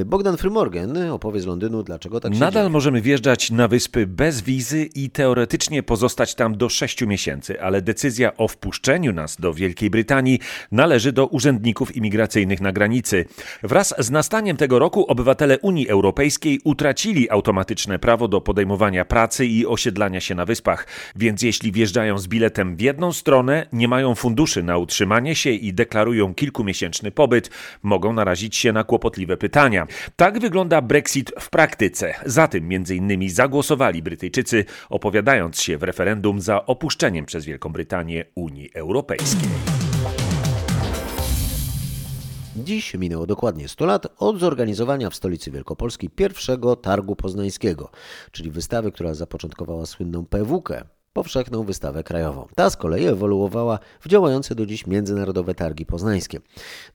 Bogdan 0.05 0.37
Frymorgan 0.37 0.97
opowie 1.11 1.39
z 1.39 1.45
Londynu, 1.45 1.83
dlaczego 1.83 2.19
tak 2.19 2.33
się 2.33 2.39
Nadal 2.39 2.63
dzieje. 2.63 2.69
możemy 2.69 3.01
wjeżdżać 3.01 3.51
na 3.51 3.67
wyspy 3.67 4.07
bez 4.07 4.41
wizy 4.41 4.89
i 4.95 5.09
teoretycznie 5.09 5.83
pozostać 5.83 6.35
tam 6.35 6.57
do 6.57 6.69
6 6.69 7.01
miesięcy, 7.01 7.61
ale 7.61 7.81
decyzja 7.81 8.37
o 8.37 8.47
wpuszczeniu 8.47 9.13
nas 9.13 9.37
do 9.39 9.53
Wielkiej 9.53 9.89
Brytanii 9.89 10.39
należy 10.71 11.11
do 11.11 11.27
urzędników 11.27 11.95
imigracyjnych 11.95 12.61
na 12.61 12.71
granicy. 12.71 13.25
Wraz 13.63 13.93
z 13.97 14.11
nastaniem 14.11 14.57
tego 14.57 14.79
roku 14.79 15.05
obywatele 15.05 15.59
Unii 15.59 15.89
Europejskiej 15.89 16.59
utracili 16.63 17.29
automatyczne 17.29 17.99
prawo 17.99 18.27
do 18.27 18.41
podejmowania 18.41 19.05
pracy 19.05 19.45
i 19.45 19.65
osiedlania 19.65 20.19
się 20.19 20.35
na 20.35 20.45
wyspach, 20.45 20.87
więc 21.15 21.41
jeśli 21.41 21.71
wjeżdżają 21.71 22.19
z 22.19 22.27
biletem 22.27 22.75
w 22.75 22.81
jedną 22.81 23.13
stronę, 23.13 23.67
nie 23.73 23.87
mają 23.87 24.15
funduszy 24.15 24.63
na 24.63 24.77
utrzymanie 24.77 25.35
się 25.35 25.49
i 25.49 25.73
deklarują 25.73 26.33
kilkumiesięczny 26.33 27.11
pobyt, 27.11 27.49
mogą 27.83 28.13
narazić 28.13 28.55
się 28.55 28.73
na 28.73 28.83
kłopotliwe 28.83 29.37
pytania. 29.37 29.72
Tak 30.15 30.39
wygląda 30.39 30.81
Brexit 30.81 31.31
w 31.39 31.49
praktyce. 31.49 32.13
Za 32.25 32.47
tym 32.47 32.71
innymi 32.91 33.29
zagłosowali 33.29 34.01
Brytyjczycy, 34.01 34.65
opowiadając 34.89 35.61
się 35.61 35.77
w 35.77 35.83
referendum 35.83 36.41
za 36.41 36.65
opuszczeniem 36.65 37.25
przez 37.25 37.45
Wielką 37.45 37.69
Brytanię 37.69 38.25
Unii 38.35 38.69
Europejskiej. 38.73 39.49
Dziś 42.55 42.93
minęło 42.93 43.25
dokładnie 43.25 43.67
100 43.67 43.85
lat 43.85 44.07
od 44.17 44.39
zorganizowania 44.39 45.09
w 45.09 45.15
stolicy 45.15 45.51
Wielkopolski 45.51 46.09
pierwszego 46.09 46.75
targu 46.75 47.15
poznańskiego, 47.15 47.91
czyli 48.31 48.51
wystawy, 48.51 48.91
która 48.91 49.13
zapoczątkowała 49.13 49.85
słynną 49.85 50.25
PWK, 50.25 50.85
powszechną 51.23 51.63
wystawę 51.63 52.03
krajową. 52.03 52.47
Ta 52.55 52.69
z 52.69 52.77
kolei 52.77 53.05
ewoluowała 53.05 53.79
w 53.99 54.07
działające 54.07 54.55
do 54.55 54.65
dziś 54.65 54.87
międzynarodowe 54.87 55.55
targi 55.55 55.85
poznańskie. 55.85 56.39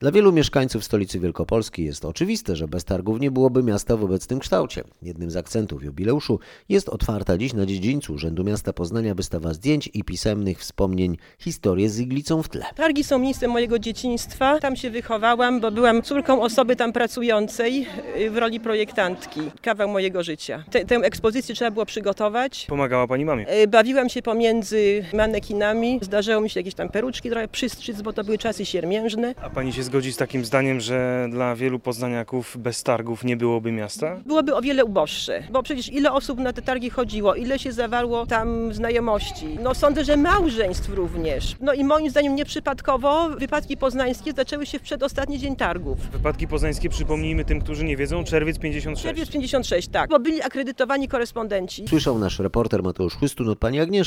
Dla 0.01 0.13
wielu 0.13 0.33
mieszkańców 0.33 0.85
stolicy 0.85 1.21
Wielkopolski 1.21 1.85
jest 1.85 2.05
oczywiste, 2.05 2.57
że 2.57 2.69
bez 2.69 2.85
targów 2.85 3.21
nie 3.21 3.31
byłoby 3.31 3.63
miasta 3.63 3.97
w 3.97 4.05
obecnym 4.05 4.39
kształcie. 4.39 4.85
Jednym 5.03 5.31
z 5.31 5.37
akcentów 5.37 5.85
jubileuszu 5.85 6.39
jest 6.69 6.89
otwarta 6.89 7.39
dziś 7.39 7.53
na 7.53 7.67
dziedzińcu 7.67 8.13
Urzędu 8.13 8.45
Miasta 8.45 8.73
Poznania 8.73 9.15
wystawa 9.15 9.55
zdjęć 9.55 9.91
i 9.95 10.05
pisemnych 10.05 10.59
wspomnień 10.59 11.17
historię 11.39 11.91
z 11.91 12.01
iglicą 12.01 12.43
w 12.43 12.49
tle. 12.49 12.65
Targi 12.75 13.05
są 13.05 13.19
miejscem 13.19 13.51
mojego 13.51 13.79
dzieciństwa. 13.79 14.59
Tam 14.59 14.77
się 14.77 14.91
wychowałam, 14.91 15.61
bo 15.61 15.71
byłam 15.71 16.03
córką 16.03 16.43
osoby 16.43 16.77
tam 16.77 16.93
pracującej 16.93 17.87
w 18.31 18.37
roli 18.37 18.61
projektantki. 18.61 19.41
Kawał 19.63 19.89
mojego 19.89 20.23
życia. 20.23 20.65
Te, 20.71 20.85
tę 20.85 20.97
ekspozycję 20.97 21.55
trzeba 21.55 21.71
było 21.71 21.87
przygotować. 21.87 22.67
Pomagała 22.69 23.07
pani 23.07 23.25
mamie? 23.25 23.47
Bawiłam 23.69 24.08
się 24.09 24.23
pomiędzy 24.23 25.05
manekinami. 25.14 25.99
Zdarzało 26.03 26.40
mi 26.40 26.51
się 26.51 26.61
jakieś 26.61 26.75
tam 26.75 26.88
peruczki 26.88 27.31
trochę 27.31 27.49
przystrzyc, 27.49 28.03
bo 28.03 28.12
to 28.12 28.25
były 28.25 28.38
czasy 28.38 28.66
siermiężne. 28.66 29.35
A 29.42 29.51
pani 29.51 29.73
się 29.73 29.83
zgodzi 29.83 30.12
z 30.12 30.16
takim 30.16 30.44
zdaniem, 30.44 30.81
że 30.81 31.27
dla 31.31 31.57
wielu 31.57 31.79
poznaniaków 31.79 32.57
bez 32.59 32.83
targów 32.83 33.25
nie 33.25 33.37
byłoby 33.37 33.73
miasta? 33.73 34.16
Byłoby 34.27 34.55
o 34.55 34.62
wiele 34.62 34.85
uboższe, 34.85 35.42
bo 35.51 35.62
przecież 35.62 35.92
ile 35.92 36.12
osób 36.12 36.38
na 36.38 36.53
te 36.53 36.62
targi 36.62 36.90
chodziło, 36.90 37.35
ile 37.35 37.59
się 37.59 37.73
zawarło 37.73 38.27
tam 38.27 38.75
znajomości. 38.75 39.59
No 39.62 39.75
sądzę, 39.75 40.05
że 40.05 40.16
małżeństw 40.16 40.88
również. 40.94 41.57
No 41.61 41.73
i 41.73 41.85
moim 41.85 42.11
zdaniem 42.11 42.35
nieprzypadkowo 42.35 43.29
wypadki 43.29 43.77
poznańskie 43.77 44.33
zaczęły 44.33 44.66
się 44.66 44.79
w 44.79 44.83
przedostatni 44.83 45.38
dzień 45.38 45.57
targów. 45.57 45.99
Wypadki 46.12 46.49
poznańskie, 46.49 46.88
przypomnijmy 46.88 47.44
tym, 47.44 47.61
którzy 47.61 47.85
nie 47.85 47.97
wiedzą, 47.97 48.25
czerwiec 48.25 48.59
56. 48.59 49.03
Czerwiec 49.03 49.31
56, 49.31 49.88
tak, 49.88 50.11
bo 50.11 50.21
byli 50.21 50.42
akredytowani 50.42 51.09
korespondenci. 51.09 51.88
Słyszał 51.88 52.18
nasz 52.18 52.38
reporter 52.38 52.83
Mateusz 52.83 53.14
Chłystun 53.14 53.49
od 53.49 53.59
pani 53.59 53.81
Agnieszki, 53.81 53.98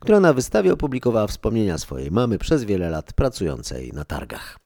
która 0.00 0.20
na 0.20 0.32
wystawie 0.32 0.72
opublikowała 0.72 1.26
wspomnienia 1.26 1.78
swojej 1.78 2.10
mamy 2.10 2.38
przez 2.38 2.64
wiele 2.64 2.90
lat 2.90 3.12
pracującej 3.12 3.92
na 3.92 4.04
targach. 4.04 4.58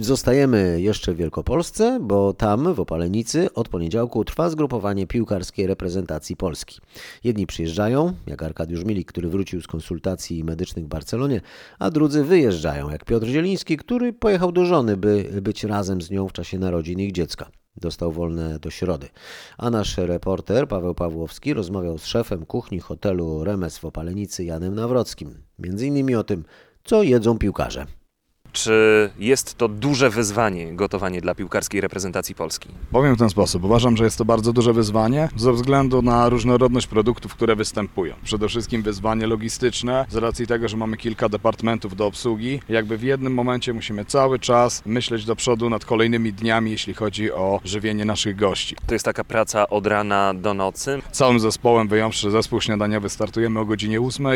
Zostajemy 0.00 0.80
jeszcze 0.80 1.14
w 1.14 1.16
Wielkopolsce, 1.16 1.98
bo 2.02 2.32
tam 2.32 2.74
w 2.74 2.80
Opalenicy 2.80 3.54
od 3.54 3.68
poniedziałku 3.68 4.24
trwa 4.24 4.50
zgrupowanie 4.50 5.06
piłkarskiej 5.06 5.66
reprezentacji 5.66 6.36
Polski. 6.36 6.80
Jedni 7.24 7.46
przyjeżdżają, 7.46 8.12
jak 8.26 8.42
Arkadiusz 8.42 8.84
Milik, 8.84 9.08
który 9.08 9.28
wrócił 9.28 9.62
z 9.62 9.66
konsultacji 9.66 10.44
medycznych 10.44 10.84
w 10.84 10.88
Barcelonie, 10.88 11.40
a 11.78 11.90
drudzy 11.90 12.24
wyjeżdżają, 12.24 12.90
jak 12.90 13.04
Piotr 13.04 13.26
Zieliński, 13.26 13.76
który 13.76 14.12
pojechał 14.12 14.52
do 14.52 14.64
żony, 14.64 14.96
by 14.96 15.28
być 15.42 15.64
razem 15.64 16.02
z 16.02 16.10
nią 16.10 16.28
w 16.28 16.32
czasie 16.32 16.58
narodzin 16.58 17.00
ich 17.00 17.12
dziecka. 17.12 17.50
Dostał 17.80 18.12
wolne 18.12 18.58
do 18.58 18.70
środy. 18.70 19.08
A 19.58 19.70
nasz 19.70 19.98
reporter 19.98 20.68
Paweł 20.68 20.94
Pawłowski 20.94 21.54
rozmawiał 21.54 21.98
z 21.98 22.06
szefem 22.06 22.46
kuchni 22.46 22.80
hotelu 22.80 23.44
Remes 23.44 23.78
w 23.78 23.84
Opalenicy 23.84 24.44
Janem 24.44 24.74
Nawrockim. 24.74 25.42
Między 25.58 25.86
innymi 25.86 26.14
o 26.14 26.24
tym, 26.24 26.44
co 26.84 27.02
jedzą 27.02 27.38
piłkarze. 27.38 27.86
Czy 28.52 29.10
jest 29.18 29.54
to 29.54 29.68
duże 29.68 30.10
wyzwanie 30.10 30.72
gotowanie 30.72 31.20
dla 31.20 31.34
piłkarskiej 31.34 31.80
reprezentacji 31.80 32.34
Polski? 32.34 32.68
Powiem 32.92 33.14
w 33.14 33.18
ten 33.18 33.30
sposób. 33.30 33.64
Uważam, 33.64 33.96
że 33.96 34.04
jest 34.04 34.18
to 34.18 34.24
bardzo 34.24 34.52
duże 34.52 34.72
wyzwanie 34.72 35.28
ze 35.36 35.52
względu 35.52 36.02
na 36.02 36.28
różnorodność 36.28 36.86
produktów, 36.86 37.34
które 37.34 37.56
występują. 37.56 38.14
Przede 38.24 38.48
wszystkim 38.48 38.82
wyzwanie 38.82 39.26
logistyczne, 39.26 40.06
z 40.08 40.16
racji 40.16 40.46
tego, 40.46 40.68
że 40.68 40.76
mamy 40.76 40.96
kilka 40.96 41.28
departamentów 41.28 41.96
do 41.96 42.06
obsługi. 42.06 42.60
Jakby 42.68 42.96
w 42.96 43.02
jednym 43.02 43.34
momencie 43.34 43.72
musimy 43.72 44.04
cały 44.04 44.38
czas 44.38 44.82
myśleć 44.86 45.24
do 45.24 45.36
przodu 45.36 45.70
nad 45.70 45.84
kolejnymi 45.84 46.32
dniami, 46.32 46.70
jeśli 46.70 46.94
chodzi 46.94 47.32
o 47.32 47.60
żywienie 47.64 48.04
naszych 48.04 48.36
gości. 48.36 48.76
To 48.86 48.94
jest 48.94 49.04
taka 49.04 49.24
praca 49.24 49.68
od 49.68 49.86
rana 49.86 50.34
do 50.34 50.54
nocy. 50.54 51.02
Całym 51.12 51.40
zespołem, 51.40 51.88
wyjąwszy 51.88 52.30
zespół 52.30 52.60
śniadaniowy, 52.60 53.08
startujemy 53.08 53.60
o 53.60 53.64
godzinie 53.64 54.00
8, 54.00 54.26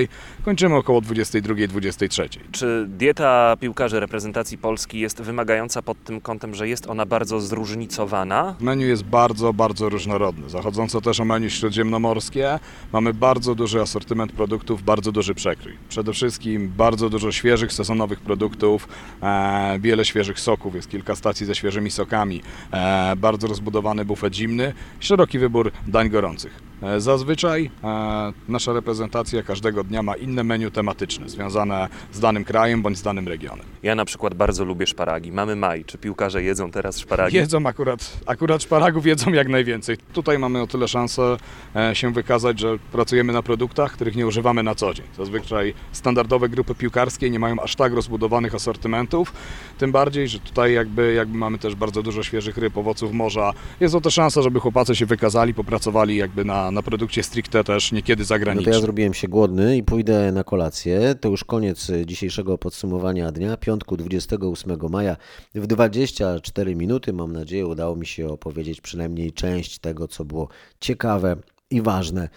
kończymy 0.44 0.76
około 0.76 1.00
22-23. 1.00 2.28
Czy 2.52 2.86
dieta 2.88 3.56
piłkarzy 3.60 4.00
reprezentacji 4.04 4.58
Polski 4.58 4.98
jest 5.00 5.22
wymagająca 5.22 5.82
pod 5.82 6.04
tym 6.04 6.20
kątem, 6.20 6.54
że 6.54 6.68
jest 6.68 6.86
ona 6.86 7.06
bardzo 7.06 7.40
zróżnicowana. 7.40 8.56
Menu 8.60 8.84
jest 8.84 9.02
bardzo, 9.02 9.52
bardzo 9.52 9.88
różnorodne. 9.88 10.50
Zachodząco 10.50 11.00
też 11.00 11.20
o 11.20 11.24
menu 11.24 11.50
śródziemnomorskie, 11.50 12.58
mamy 12.92 13.14
bardzo 13.14 13.54
duży 13.54 13.80
asortyment 13.80 14.32
produktów, 14.32 14.82
bardzo 14.82 15.12
duży 15.12 15.34
przekrój. 15.34 15.72
Przede 15.88 16.12
wszystkim 16.12 16.72
bardzo 16.76 17.10
dużo 17.10 17.32
świeżych, 17.32 17.72
sezonowych 17.72 18.20
produktów, 18.20 18.88
e, 19.22 19.78
wiele 19.80 20.04
świeżych 20.04 20.40
soków, 20.40 20.74
jest 20.74 20.90
kilka 20.90 21.16
stacji 21.16 21.46
ze 21.46 21.54
świeżymi 21.54 21.90
sokami, 21.90 22.42
e, 22.72 23.16
bardzo 23.16 23.46
rozbudowany 23.46 24.04
bufet 24.04 24.34
zimny, 24.34 24.72
szeroki 25.00 25.38
wybór 25.38 25.72
dań 25.86 26.10
gorących. 26.10 26.74
E, 26.84 27.00
zazwyczaj 27.00 27.70
e, 27.84 28.32
nasza 28.48 28.72
reprezentacja 28.72 29.42
każdego 29.42 29.84
dnia 29.84 30.02
ma 30.02 30.16
inne 30.16 30.44
menu 30.44 30.70
tematyczne, 30.70 31.28
związane 31.28 31.88
z 32.12 32.20
danym 32.20 32.44
krajem 32.44 32.82
bądź 32.82 32.98
z 32.98 33.02
danym 33.02 33.28
regionem. 33.28 33.66
Ja 33.82 33.93
na 33.94 34.04
przykład 34.04 34.34
bardzo 34.34 34.64
lubię 34.64 34.86
szparagi. 34.86 35.32
Mamy 35.32 35.56
maj. 35.56 35.84
Czy 35.84 35.98
piłkarze 35.98 36.42
jedzą 36.42 36.70
teraz 36.70 36.98
szparagi? 36.98 37.36
Jedzą 37.36 37.66
akurat, 37.66 38.16
akurat 38.26 38.62
szparagów 38.62 39.06
jedzą 39.06 39.32
jak 39.32 39.48
najwięcej. 39.48 39.96
Tutaj 40.12 40.38
mamy 40.38 40.62
o 40.62 40.66
tyle 40.66 40.88
szansę 40.88 41.36
e, 41.76 41.94
się 41.94 42.12
wykazać, 42.12 42.60
że 42.60 42.78
pracujemy 42.92 43.32
na 43.32 43.42
produktach, 43.42 43.92
których 43.92 44.16
nie 44.16 44.26
używamy 44.26 44.62
na 44.62 44.74
co 44.74 44.94
dzień. 44.94 45.06
Zazwyczaj 45.16 45.74
standardowe 45.92 46.48
grupy 46.48 46.74
piłkarskie 46.74 47.30
nie 47.30 47.38
mają 47.38 47.60
aż 47.60 47.76
tak 47.76 47.92
rozbudowanych 47.92 48.54
asortymentów, 48.54 49.32
tym 49.78 49.92
bardziej, 49.92 50.28
że 50.28 50.38
tutaj 50.38 50.72
jakby, 50.72 51.14
jakby 51.14 51.38
mamy 51.38 51.58
też 51.58 51.74
bardzo 51.74 52.02
dużo 52.02 52.22
świeżych 52.22 52.58
ryb, 52.58 52.78
owoców 52.78 53.12
morza. 53.12 53.52
Jest 53.80 53.94
to 53.94 54.00
też 54.00 54.14
szansa, 54.14 54.42
żeby 54.42 54.60
chłopacy 54.60 54.96
się 54.96 55.06
wykazali, 55.06 55.54
popracowali 55.54 56.16
jakby 56.16 56.44
na, 56.44 56.70
na 56.70 56.82
produkcie 56.82 57.22
stricte 57.22 57.64
też 57.64 57.92
niekiedy 57.92 58.24
zagranicznym. 58.24 58.66
No 58.66 58.72
to 58.72 58.76
ja 58.78 58.82
zrobiłem 58.82 59.14
się 59.14 59.28
głodny 59.28 59.76
i 59.76 59.82
pójdę 59.82 60.32
na 60.32 60.44
kolację. 60.44 61.14
To 61.20 61.28
już 61.28 61.44
koniec 61.44 61.90
dzisiejszego 62.06 62.58
podsumowania 62.58 63.32
dnia, 63.32 63.56
piątku 63.84 63.96
28 63.96 64.78
maja 64.90 65.16
w 65.54 65.66
24 65.66 66.76
minuty. 66.76 67.12
Mam 67.12 67.32
nadzieję, 67.32 67.66
udało 67.66 67.96
mi 67.96 68.06
się 68.06 68.28
opowiedzieć 68.28 68.80
przynajmniej 68.80 69.32
część 69.32 69.78
tego, 69.78 70.08
co 70.08 70.24
było 70.24 70.48
ciekawe 70.80 71.36
i 71.70 71.82
ważne 71.82 72.28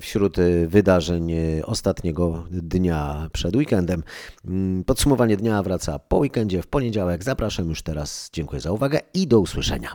wśród 0.00 0.36
wydarzeń 0.66 1.32
ostatniego 1.64 2.44
dnia 2.50 3.30
przed 3.32 3.56
weekendem. 3.56 4.02
Podsumowanie 4.86 5.36
dnia 5.36 5.62
wraca 5.62 5.98
po 5.98 6.16
weekendzie 6.16 6.62
w 6.62 6.66
poniedziałek. 6.66 7.24
Zapraszam 7.24 7.68
już 7.68 7.82
teraz. 7.82 8.30
Dziękuję 8.32 8.60
za 8.60 8.72
uwagę 8.72 9.00
i 9.14 9.26
do 9.26 9.40
usłyszenia. 9.40 9.92